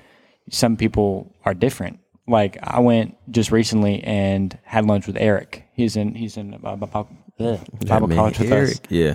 [0.50, 5.96] some people are different like i went just recently and had lunch with eric he's
[5.96, 7.08] in he's in uh, bible,
[7.40, 9.14] ugh, bible man, college with Eric, us Yeah.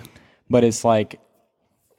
[0.50, 1.20] but it's like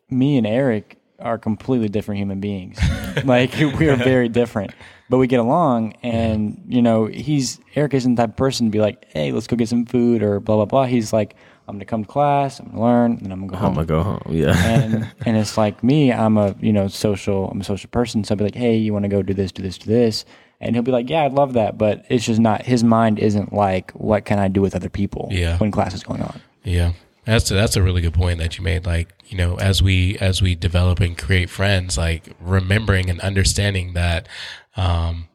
[0.10, 2.80] me and Eric are completely different human beings.
[3.26, 4.72] like we are very different,
[5.10, 5.94] but we get along.
[6.04, 9.68] And you know, he's Eric isn't that person to be like, "Hey, let's go get
[9.68, 10.86] some food" or blah blah blah.
[10.86, 11.36] He's like,
[11.68, 13.68] "I'm gonna come to class, I'm gonna learn, and I'm gonna go home.
[13.70, 14.22] I'm gonna go home.
[14.30, 14.56] Yeah.
[14.66, 18.24] and and it's like me, I'm a you know social, I'm a social person.
[18.24, 20.26] So I'll be like, "Hey, you want to go do this, do this, do this."
[20.60, 22.64] And he'll be like, "Yeah, I'd love that," but it's just not.
[22.64, 25.58] His mind isn't like, "What can I do with other people?" Yeah.
[25.58, 26.42] when class is going on.
[26.64, 26.94] Yeah,
[27.26, 28.86] that's a, that's a really good point that you made.
[28.86, 33.94] Like you know, as we as we develop and create friends, like remembering and understanding
[33.94, 34.28] that,
[34.76, 35.28] um,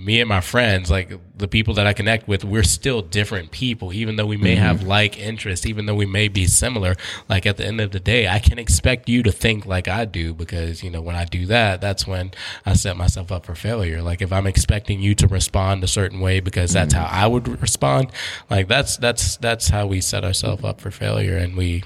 [0.00, 3.92] me and my friends, like the people that I connect with, we're still different people,
[3.92, 4.64] even though we may mm-hmm.
[4.64, 6.96] have like interests, even though we may be similar.
[7.28, 10.06] Like at the end of the day, I can expect you to think like I
[10.06, 12.32] do because, you know, when I do that, that's when
[12.64, 14.02] I set myself up for failure.
[14.02, 17.04] Like if I'm expecting you to respond a certain way because that's mm-hmm.
[17.04, 18.10] how I would respond,
[18.48, 21.84] like that's, that's, that's how we set ourselves up for failure and we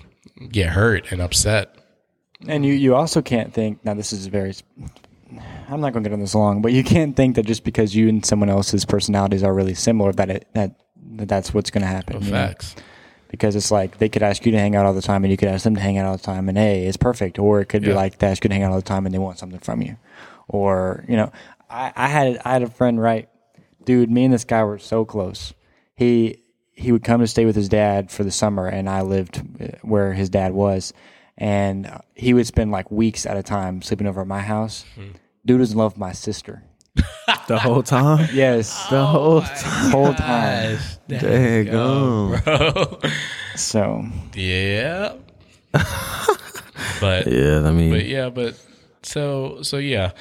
[0.50, 1.77] get hurt and upset.
[2.46, 3.94] And you, you also can't think now.
[3.94, 4.55] This is very.
[5.68, 7.94] I'm not going to get on this long, but you can't think that just because
[7.94, 10.74] you and someone else's personalities are really similar that it that,
[11.16, 12.22] that that's what's going to happen.
[12.22, 12.37] you know?
[12.37, 12.77] Facts.
[13.29, 15.37] Because it's like they could ask you to hang out all the time, and you
[15.37, 17.38] could ask them to hang out all the time, and hey, it's perfect.
[17.38, 19.14] Or it could be like they ask you to hang out all the time, and
[19.14, 19.96] they want something from you.
[20.46, 21.33] Or you know,
[21.68, 23.29] I, I had I had a friend right,
[23.85, 24.09] dude.
[24.11, 25.53] Me and this guy were so close.
[25.96, 29.42] He he would come to stay with his dad for the summer, and I lived
[29.61, 30.92] uh, where his dad was,
[31.37, 34.85] and he would spend like weeks at a time sleeping over at my house.
[35.46, 36.62] Dude was in love with my sister.
[37.48, 38.28] the whole time.
[38.33, 39.90] Yes, The whole oh time.
[39.90, 40.78] whole time.
[41.09, 42.38] There you go.
[42.44, 43.00] Bro.
[43.57, 44.04] So
[44.35, 45.14] yeah.
[47.00, 48.61] but Yeah, I mean, but yeah, but
[49.02, 50.12] so so yeah.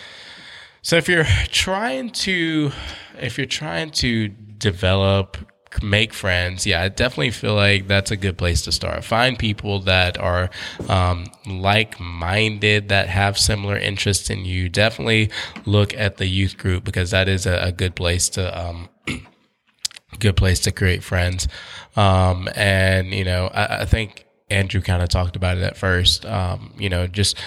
[0.81, 2.71] So if you're trying to
[3.19, 5.37] if you're trying to develop
[5.81, 9.03] make friends, yeah, I definitely feel like that's a good place to start.
[9.03, 10.49] Find people that are
[10.89, 14.69] um, like-minded, that have similar interests in you.
[14.69, 15.31] Definitely
[15.65, 18.89] look at the youth group because that is a, a good place to um,
[20.19, 21.47] good place to create friends.
[21.95, 26.25] Um, and you know, I, I think Andrew kind of talked about it at first.
[26.25, 27.37] Um, you know, just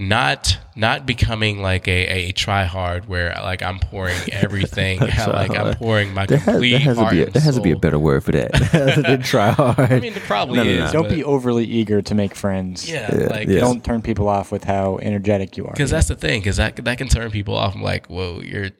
[0.00, 5.74] not not becoming like a, a try hard where like I'm pouring everything, like I'm
[5.74, 7.60] pouring my There has, complete there has to heart be a, and there has to
[7.60, 8.52] be a better word for that.
[9.06, 9.78] than try hard.
[9.80, 10.92] I mean, it probably No, no, is.
[10.92, 12.88] Don't but- be overly eager to make friends.
[12.88, 13.58] yeah, Yeah, like yeah.
[13.58, 15.72] Don't turn people off with how energetic you are.
[15.72, 17.74] because that's the thing because that that can turn people off.
[17.74, 18.70] I'm like, whoa, you're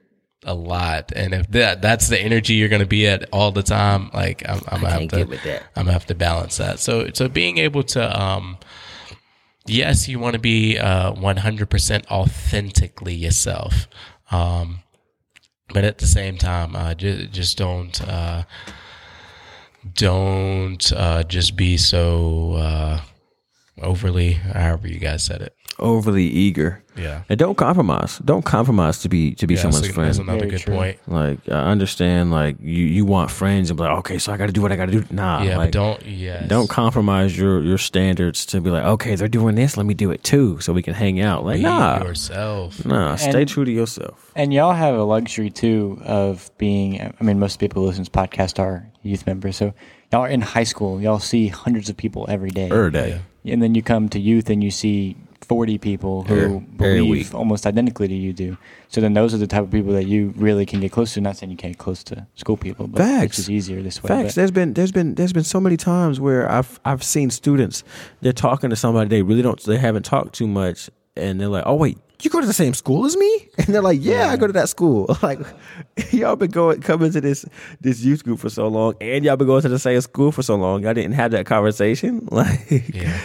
[0.44, 3.64] a lot, and if that that's the energy you're going to be at all the
[3.64, 5.64] time, like I'm, I'm gonna have to with that.
[5.74, 6.78] I'm gonna have to balance that.
[6.78, 8.58] So so being able to um.
[9.68, 13.86] Yes, you want to be uh, 100% authentically yourself,
[14.30, 14.80] um,
[15.74, 18.44] but at the same time, uh, just, just don't uh,
[19.94, 23.00] don't uh, just be so uh,
[23.82, 25.54] overly, however you guys said it.
[25.80, 26.82] Overly eager.
[26.96, 27.22] Yeah.
[27.28, 28.18] And don't compromise.
[28.24, 30.08] Don't compromise to be to be Yeah, someone's so friend.
[30.08, 30.74] That's another Very good true.
[30.74, 30.98] point.
[31.06, 34.46] Like I understand, like you you want friends and be like, okay, so I got
[34.46, 35.04] to do what I got to do.
[35.14, 36.04] Nah, Yeah, like, but don't.
[36.06, 36.44] yeah.
[36.48, 40.10] don't compromise your your standards to be like, okay, they're doing this, let me do
[40.10, 41.44] it too, so we can hang out.
[41.44, 42.84] Like, be nah, yourself.
[42.84, 44.32] nah, stay And- true to yourself.
[44.34, 47.00] And y'all have a luxury too of being.
[47.00, 49.72] I mean, most people who listen to this podcast are youth members, so
[50.10, 51.00] y'all are in high school.
[51.00, 53.20] Y'all see hundreds of people every day, Every day.
[53.44, 55.16] and then you come to youth and you see
[55.48, 57.34] forty people who Every- every believe week.
[57.34, 58.56] almost identically to you do.
[58.88, 61.20] So then those are the type of people that you really can get close to.
[61.20, 63.24] Not saying you can't get close to school people, but Facts.
[63.24, 64.08] it's just easier this way.
[64.08, 64.28] Facts.
[64.28, 67.82] But- There's been there's been there's been so many times where I've I've seen students
[68.20, 71.64] they're talking to somebody they really don't they haven't talked too much and they're like,
[71.66, 73.48] oh wait, you go to the same school as me?
[73.58, 75.06] And they're like, yeah, I go to that school.
[75.22, 75.40] Like
[76.12, 77.44] y'all been going coming to this
[77.80, 80.42] this youth group for so long, and y'all been going to the same school for
[80.42, 80.82] so long.
[80.84, 82.28] Y'all didn't have that conversation.
[82.32, 83.18] Like, Yeah.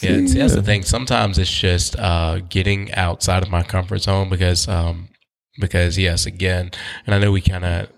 [0.00, 0.82] Yeah, see, that's the thing.
[0.82, 5.08] Sometimes it's just uh, getting outside of my comfort zone because, um,
[5.58, 6.70] because yes, again,
[7.06, 7.88] and I know we kind of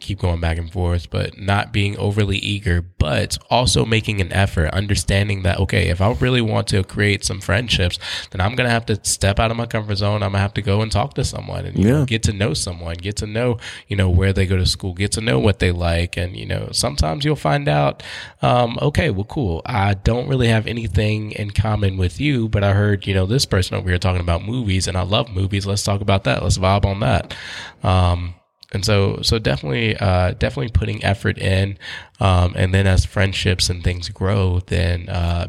[0.00, 4.68] keep going back and forth, but not being overly eager, but also making an effort,
[4.72, 7.98] understanding that, okay, if I really want to create some friendships,
[8.30, 10.22] then I'm going to have to step out of my comfort zone.
[10.22, 12.32] I'm going to have to go and talk to someone and, you know, get to
[12.32, 13.58] know someone, get to know,
[13.88, 16.16] you know, where they go to school, get to know what they like.
[16.16, 18.02] And, you know, sometimes you'll find out,
[18.42, 19.62] um, okay, well, cool.
[19.66, 23.46] I don't really have anything in common with you, but I heard, you know, this
[23.46, 25.66] person over here talking about movies and I love movies.
[25.66, 26.42] Let's talk about that.
[26.42, 27.34] Let's vibe on that.
[27.82, 28.34] Um,
[28.72, 31.78] and so, so definitely, uh, definitely putting effort in,
[32.20, 35.48] um, and then as friendships and things grow, then, uh,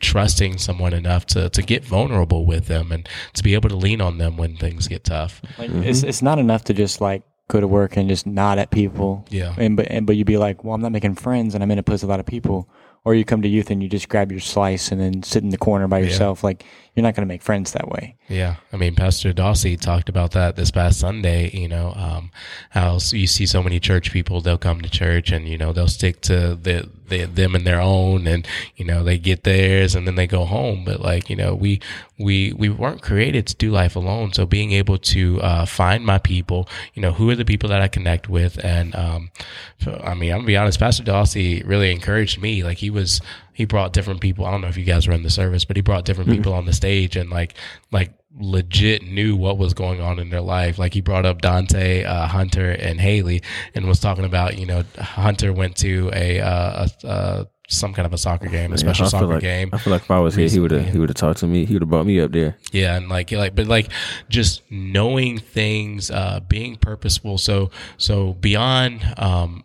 [0.00, 4.00] trusting someone enough to, to get vulnerable with them and to be able to lean
[4.00, 5.40] on them when things get tough.
[5.58, 8.70] Like it's it's not enough to just like go to work and just nod at
[8.70, 9.26] people.
[9.30, 9.54] Yeah.
[9.56, 11.78] And but and but you'd be like, well, I'm not making friends, and I'm in
[11.78, 12.68] a place with a lot of people.
[13.02, 15.48] Or you come to youth and you just grab your slice and then sit in
[15.48, 16.44] the corner by yourself.
[16.44, 16.66] Like
[17.00, 18.14] you're not going to make friends that way.
[18.28, 21.48] Yeah, I mean, Pastor Dawsey talked about that this past Sunday.
[21.50, 22.30] You know, um,
[22.70, 25.88] how you see so many church people, they'll come to church and you know they'll
[25.88, 30.06] stick to the, the them and their own, and you know they get theirs and
[30.06, 30.84] then they go home.
[30.84, 31.80] But like you know, we
[32.18, 34.34] we we weren't created to do life alone.
[34.34, 37.80] So being able to uh, find my people, you know, who are the people that
[37.80, 39.30] I connect with, and um,
[39.86, 42.62] I mean, I'm gonna be honest, Pastor Dawsey really encouraged me.
[42.62, 44.46] Like he was, he brought different people.
[44.46, 46.52] I don't know if you guys were in the service, but he brought different people
[46.52, 47.54] on the stage and like
[47.90, 50.78] like legit knew what was going on in their life.
[50.78, 53.42] Like he brought up Dante, uh, Hunter, and Haley,
[53.74, 58.04] and was talking about you know Hunter went to a, uh, a, uh some kind
[58.04, 59.70] of a soccer game, a special soccer like, game.
[59.72, 61.46] I feel like if I was here, he would have he would have talked to
[61.46, 61.64] me.
[61.64, 62.56] He would have brought me up there.
[62.72, 63.88] Yeah, and like like but like
[64.28, 67.38] just knowing things, uh being purposeful.
[67.38, 69.64] So so beyond um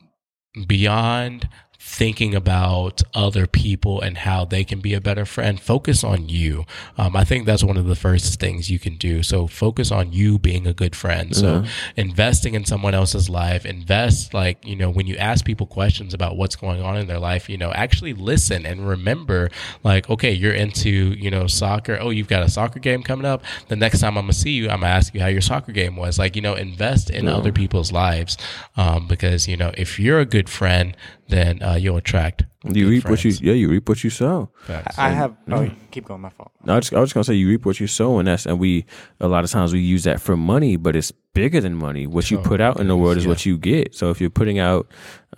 [0.67, 1.49] beyond
[1.87, 5.61] thinking about other people and how they can be a better friend.
[5.61, 6.65] Focus on you.
[6.97, 9.21] Um, i think that's one of the first things you can do.
[9.21, 11.33] So focus on you being a good friend.
[11.35, 11.63] So
[11.95, 16.35] investing in someone else's life invest like you know when you ask people questions about
[16.35, 19.51] what's going on in their life you know actually listen and remember
[19.83, 21.97] like okay you're into you know soccer.
[22.01, 23.43] Oh you've got a soccer game coming up.
[23.67, 25.95] The next time i'm gonna see you i'm gonna ask you how your soccer game
[25.95, 26.17] was.
[26.17, 28.37] Like you know invest in other people's lives.
[28.75, 32.89] Um, because you know if you're a good friend then uh, you'll attract You good
[32.89, 34.49] reap what you yeah you reap what you sow.
[34.65, 34.97] Facts.
[34.97, 35.35] I have.
[35.49, 36.21] Oh, keep going.
[36.21, 36.51] My fault.
[36.67, 38.59] I was, I was just gonna say you reap what you sow, and that's and
[38.59, 38.85] we
[39.19, 42.05] a lot of times we use that for money, but it's bigger than money.
[42.07, 43.29] What you Oh, put out in the world is yeah.
[43.29, 43.95] what you get.
[43.95, 44.87] So if you're putting out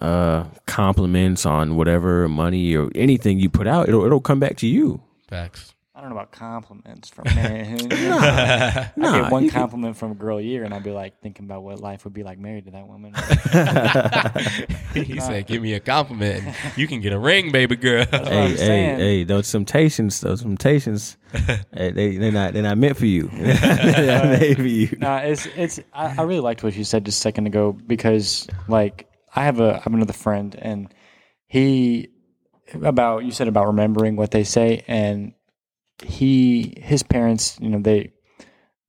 [0.02, 4.68] uh, compliments on whatever money or anything you put out, it'll it'll come back to
[4.68, 5.02] you.
[5.30, 5.74] Facts.
[5.98, 7.88] I don't know about compliments from men.
[7.92, 10.92] I Nah, get one you can- compliment from a girl a year, and I'd be
[10.92, 13.14] like thinking about what life would be like married to that woman.
[14.94, 18.28] he said, "Give me a compliment, and you can get a ring, baby girl." what
[18.28, 19.00] Hey, I'm hey, saying.
[19.00, 19.24] hey!
[19.24, 23.28] Those temptations, those temptations, hey, eh, they they're not they're not meant for you.
[23.34, 24.96] they're not made for you.
[25.00, 25.80] no, it's it's.
[25.94, 29.60] I, I really liked what you said just a second ago because, like, I have
[29.60, 30.94] a I have another friend, and
[31.48, 32.10] he
[32.84, 35.34] about you said about remembering what they say, and
[36.04, 38.12] he his parents, you know, they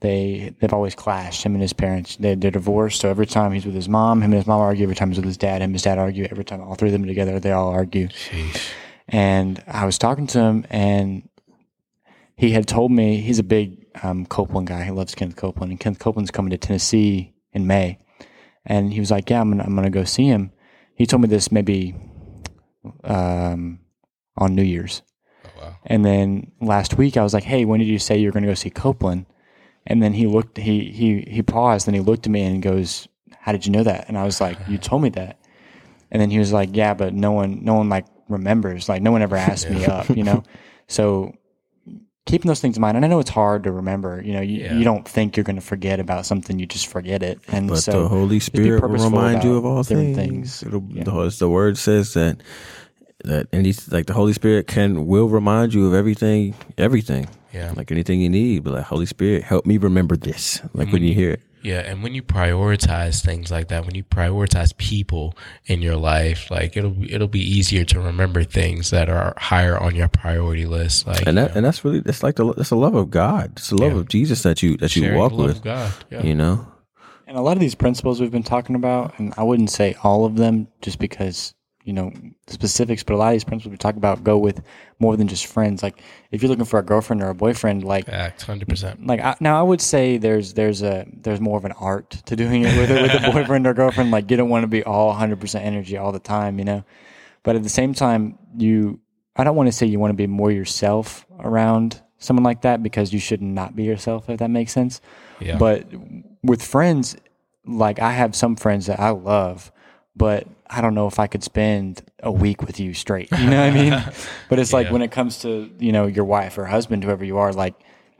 [0.00, 1.42] they they've always clashed.
[1.42, 3.00] Him and his parents, they, they're divorced.
[3.00, 4.84] So every time he's with his mom, him and his mom argue.
[4.84, 6.28] Every time he's with his dad, him and his dad argue.
[6.30, 8.08] Every time all three of them together, they all argue.
[8.08, 8.70] Sheesh.
[9.08, 11.28] And I was talking to him, and
[12.36, 14.84] he had told me he's a big um, Copeland guy.
[14.84, 17.98] He loves Kenneth Copeland, and Kenneth Copeland's coming to Tennessee in May.
[18.66, 20.52] And he was like, "Yeah, I'm gonna, I'm gonna go see him."
[20.94, 21.94] He told me this maybe
[23.02, 23.80] um,
[24.36, 25.02] on New Year's.
[25.60, 25.76] Wow.
[25.86, 28.42] And then last week I was like, "Hey, when did you say you were going
[28.44, 29.26] to go see Copeland?"
[29.86, 33.08] And then he looked, he he he paused, and he looked at me and goes,
[33.40, 35.38] "How did you know that?" And I was like, "You told me that."
[36.10, 38.88] And then he was like, "Yeah, but no one, no one like remembers.
[38.88, 40.42] Like no one ever asked me up, you know."
[40.90, 41.34] So
[42.24, 44.22] keeping those things in mind, and I know it's hard to remember.
[44.24, 44.72] You know, you, Yeah.
[44.74, 47.40] you don't think you're going to forget about something, you just forget it.
[47.48, 50.16] And But so the Holy Spirit will remind you of all things.
[50.16, 50.62] things.
[50.62, 51.04] It'll, Yeah.
[51.04, 52.38] the word says that
[53.24, 57.72] that and these like the Holy Spirit can will remind you of everything, everything, Yeah.
[57.76, 58.64] like anything you need.
[58.64, 60.60] But like Holy Spirit, help me remember this.
[60.72, 61.04] Like when mm-hmm.
[61.04, 65.36] you hear it, Yeah, and when you prioritize things like that, when you prioritize people
[65.66, 69.76] in your life, like it'll be- it'll be easier to remember things that are higher
[69.76, 71.06] on your priority list.
[71.06, 73.52] Like and you that and that's really that's like the that's the love of God.
[73.56, 73.98] It's the love Yeah.
[73.98, 75.56] of Jesus that you that you sharing walk the love with.
[75.58, 75.92] of God.
[76.10, 76.22] Yeah.
[76.22, 76.66] You know,
[77.26, 80.24] And a lot of these principles we've been talking about, and I wouldn't say all
[80.24, 81.52] of them just because,
[81.88, 82.12] you know,
[82.48, 84.60] specifics, but a lot of these principles we talk about go with
[84.98, 85.82] more than just friends.
[85.82, 89.06] Like if you're looking for a girlfriend or a boyfriend, like Fact, hundred percent.
[89.06, 92.36] like I, now I would say there's there's a there's more of an art to
[92.36, 94.10] doing it with with a boyfriend or girlfriend.
[94.10, 96.84] Like you don't want to be all 100% energy all the time, you know.
[97.42, 99.00] But at the same time, you
[99.34, 102.82] I don't want to say you want to be more yourself around someone like that
[102.82, 105.00] because you should not be yourself if that makes sense.
[105.40, 105.56] Yeah.
[105.56, 105.86] But
[106.42, 107.16] with friends,
[107.64, 109.72] like I have some friends that I love,
[110.14, 113.30] but I don't know if I could spend a week with you straight.
[113.32, 114.02] You know what I mean?
[114.48, 114.92] But it's like Yeah.
[114.92, 117.74] when it comes to, you know, your wife or husband, whoever you are, like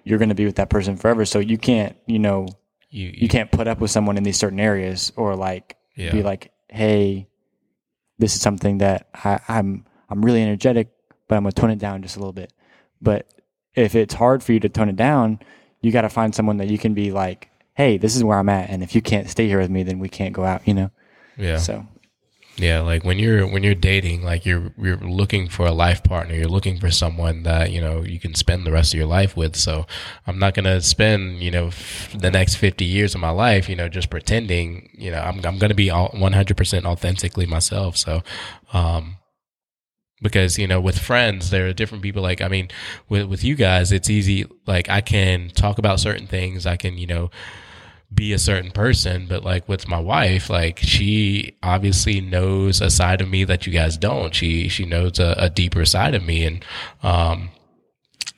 [0.05, 1.25] you're going to be with that person forever.
[1.25, 2.49] So you can't, you know,
[2.91, 6.13] you, you can't put up with someone in these certain areas or like Yeah.
[6.13, 7.29] be like, hey,
[8.19, 10.89] this is something that I, I'm I'm really energetic,
[11.29, 12.53] but I'm gonna tone it down just a little bit.
[13.01, 13.27] But
[13.75, 15.39] if it's hard for you to tone it down,
[15.83, 18.49] you got to find someone that you can be like, hey, this is where I'm
[18.49, 20.67] at, and if you can't stay here with me, then we can't go out.
[20.67, 20.91] You know.
[21.37, 21.59] yeah.
[21.59, 21.87] So
[22.61, 26.35] Yeah, like when you're when you're dating, like you're you're looking for a life partner.
[26.35, 29.37] You're looking for someone that you know you can spend the rest of your life
[29.37, 29.55] with.
[29.55, 29.87] So
[30.27, 33.77] I'm not gonna spend you know f- the next 50 years of my life, you
[33.77, 34.91] know, just pretending.
[34.93, 37.97] You know, I'm I'm gonna be all 100 percent authentically myself.
[37.97, 38.23] So,
[38.73, 39.19] um,
[40.21, 42.69] because you know with friends there are different people like i mean
[43.09, 46.99] with with you guys it's easy like i can talk about certain things i can
[46.99, 47.31] you know
[48.13, 53.21] be a certain person but like with my wife like she obviously knows a side
[53.21, 56.45] of me that you guys don't she she knows a, a deeper side of me
[56.45, 56.65] and
[57.03, 57.51] um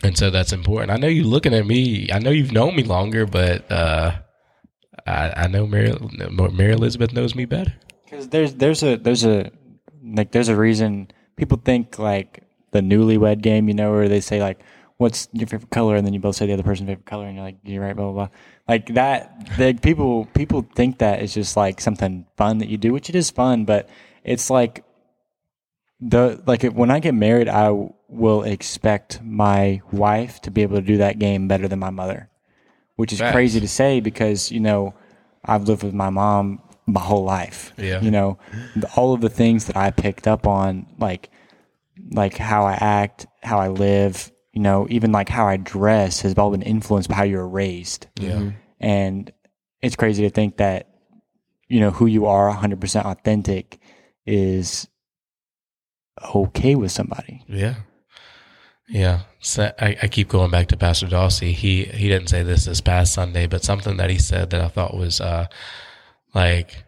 [0.03, 2.83] and so that's important i know you're looking at me i know you've known me
[2.83, 4.11] longer but uh
[5.07, 5.95] i i know mary
[6.53, 7.73] mary elizabeth knows me better
[8.05, 9.53] because there's there's a there's a
[10.03, 14.41] like there's a reason people think like the newlywed game, you know, where they say
[14.41, 14.61] like,
[14.99, 17.35] "What's your favorite color?" and then you both say the other person's favorite color, and
[17.35, 18.29] you're like, "You're right," blah blah blah.
[18.69, 22.93] Like that, like people people think that is just like something fun that you do,
[22.93, 23.89] which it is fun, but
[24.25, 24.85] it's like
[26.01, 27.71] the like if- when I get married, i
[28.09, 32.29] will expect my wife to be able to do that game better than my mother,
[32.97, 33.33] which is Facts.
[33.33, 34.95] crazy to say because you know
[35.45, 37.73] I've lived with my mom my whole life.
[37.77, 38.01] Yeah.
[38.01, 38.39] you know
[38.97, 41.31] all of the things that I picked up on, like
[42.13, 46.37] like how I act, how I live, you know, even like how I dress has
[46.37, 48.07] all been influenced by how you were raised.
[48.17, 49.33] yeah And
[49.81, 50.89] it's crazy to think that,
[51.69, 53.79] you know, who you are 100% authentic
[54.27, 54.89] is
[56.35, 57.45] okay with somebody.
[57.49, 57.75] Yeah.
[58.89, 59.21] Yeah.
[59.39, 61.53] So I, I keep going back to Pastor Dawsey.
[61.53, 64.67] He he didn't say this this past Sunday, but something that he said that I
[64.69, 65.47] thought was uh
[66.35, 66.85] like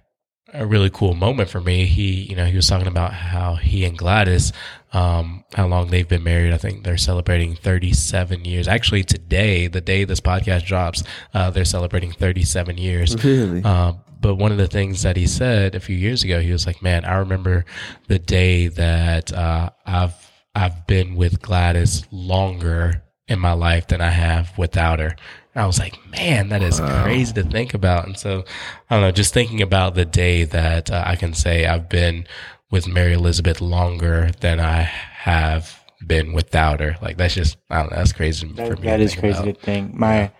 [0.52, 1.86] a really cool moment for me.
[1.86, 4.52] He you know, he was talking about how he and Gladys
[4.92, 6.52] um how long they've been married.
[6.52, 8.68] I think they're celebrating 37 years.
[8.68, 11.02] Actually today, the day this podcast drops,
[11.34, 13.24] uh they're celebrating 37 years.
[13.24, 13.62] really.
[13.64, 16.64] Uh, but one of the things that he said a few years ago, he was
[16.64, 17.64] like, "Man, I remember
[18.06, 20.14] the day that uh, I've
[20.54, 25.16] I've been with Gladys longer in my life than I have without her."
[25.54, 28.44] And I was like, "Man, that is crazy to think about." And so,
[28.88, 32.24] I don't know, just thinking about the day that uh, I can say I've been
[32.72, 36.96] with Mary Elizabeth longer than I have been without her.
[37.00, 38.82] Like that's just I don't know, that's crazy for me.
[38.82, 39.54] that to is think crazy about.
[39.54, 39.94] to think.
[39.94, 40.32] My,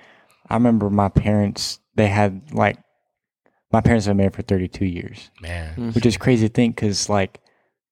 [0.48, 2.78] I remember my parents, they had like,
[3.72, 5.30] my parents have been married for 32 years.
[5.40, 5.90] Man, mm-hmm.
[5.90, 7.38] which is crazy to think because like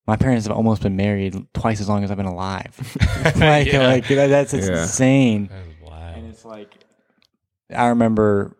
[0.06, 2.74] my parents have almost been married twice as long as I've been alive.
[3.36, 3.86] like, Yeah.
[3.86, 4.82] like that's it's Yeah.
[4.82, 5.46] insane.
[5.46, 6.16] That is wild.
[6.16, 6.74] And it's like,
[7.74, 8.56] I remember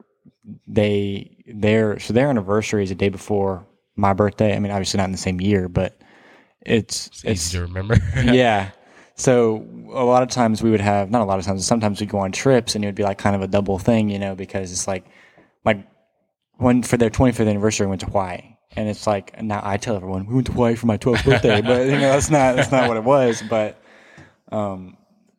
[0.66, 3.66] they their so their anniversary is the day before
[4.00, 4.54] my birthday.
[4.54, 6.00] I mean, obviously not in the same year, but
[6.64, 7.96] it's It's it's easy to remember.
[8.16, 8.70] yeah.
[9.14, 11.66] So a lot of times we would have not a lot of times.
[11.66, 14.08] Sometimes we'd go on trips and it would be like kind of a double thing,
[14.08, 15.04] you know, because it's like
[15.64, 15.86] like
[16.56, 19.96] when for their 25th anniversary we went to Hawaii, and it's like now I tell
[19.96, 22.72] everyone we went to Hawaii for my 12th birthday, but you know that's not that's
[22.72, 23.42] not what it was.
[23.48, 23.80] But
[24.52, 24.96] um,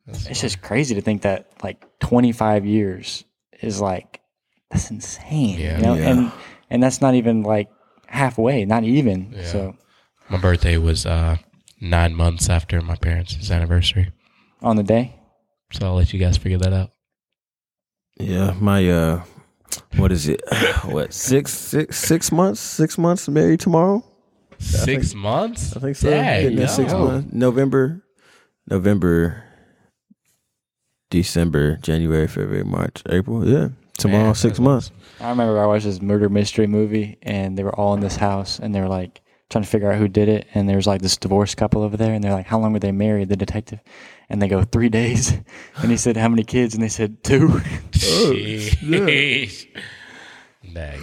[0.08, 3.24] it's just crazy to think that like 25 years
[3.62, 4.22] is like
[4.70, 5.78] that's insane, Yeah.
[5.78, 6.10] you know, Yeah.
[6.10, 6.32] and
[6.70, 7.70] and that's not even like
[8.12, 9.32] halfway, not even.
[9.34, 9.46] Yeah.
[9.46, 9.76] So
[10.30, 11.38] my birthday was uh,
[11.80, 14.12] nine months after my parents' anniversary.
[14.62, 15.16] on the day.
[15.74, 16.92] So I'll let you guys figure that out.
[18.20, 19.24] Yeah, my uh,
[19.96, 20.42] what is it?
[20.86, 22.60] What six six six months?
[22.60, 24.04] Six months married tomorrow.
[24.60, 25.76] Six months?
[25.76, 26.10] I think so.
[26.10, 27.34] Dang, Getting there six months.
[27.34, 28.04] November,
[28.70, 29.44] November,
[31.10, 33.48] December, January, February, March, April.
[33.48, 33.70] Yeah,
[34.02, 34.92] tomorrow Man, six months.
[35.20, 38.60] I remember I watched this murder mystery movie, and they were all in this house,
[38.60, 40.48] and they were like trying to figure out who did it.
[40.54, 42.80] And there was like this divorced couple over there, and they're like, "How long were
[42.80, 43.80] they married?" The detective,
[44.30, 45.34] and they go three days,
[45.78, 47.62] and he said, "How many kids?" And they said two.
[48.04, 49.68] Oh, Sheesh.
[50.74, 51.02] Dang.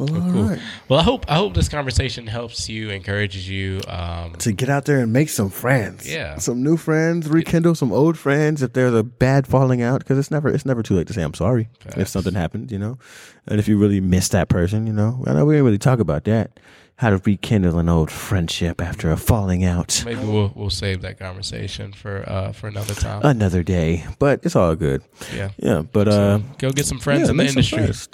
[0.00, 0.42] Well, all cool.
[0.44, 0.58] right.
[0.88, 3.80] Well, I hope I hope this conversation helps you, encourages you.
[3.86, 6.10] Um, To get out there and make some friends.
[6.10, 6.38] Yeah.
[6.38, 8.62] some new friends, rekindle some old friends.
[8.62, 11.22] If there's a bad falling out, because it's never it's never too late to say
[11.22, 12.98] I'm sorry if something happened, you know.
[13.46, 15.98] And if you really miss that person, you know, I know we didn't really talk
[16.00, 16.58] about that.
[17.00, 20.02] How to rekindle an old friendship after a falling out.
[20.04, 23.22] maybe we'll we'll save that conversation for uh, for another time.
[23.24, 25.02] Another day, but it's all good.
[25.34, 25.48] yeah.
[25.56, 27.78] Yeah, but uh, Go get some friends yeah, in the industry.
[27.78, 28.08] Friends.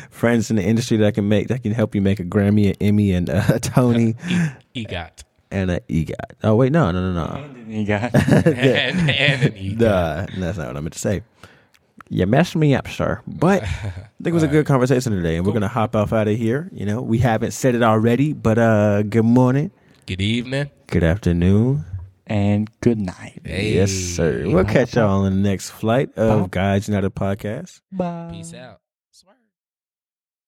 [0.10, 2.76] friends in the industry that can make that can help you make a Grammy, an
[2.80, 4.14] Emmy, and a Tony,
[4.74, 5.24] E- EGOT.
[5.50, 6.14] and a EGOT.
[6.44, 7.44] Oh wait, no, no, no, no.
[7.44, 9.78] And you got and, and an EGOT.
[9.78, 11.20] Duh, that's not what I meant to say.
[12.12, 13.22] You messed me up, sir.
[13.26, 16.28] But I think it was a good conversation today, and we're gonna hop off out
[16.28, 16.68] of here.
[16.70, 19.70] You know, we haven't said it already, but uh, good morning,
[20.04, 20.68] Good evening.
[20.88, 21.86] good afternoon,
[22.26, 23.40] and good night.
[23.46, 24.42] yes, sir.
[24.44, 27.80] We'll catch y'all on the next flight of Guys United podcast.
[27.90, 28.28] Bye.
[28.30, 28.81] Peace out.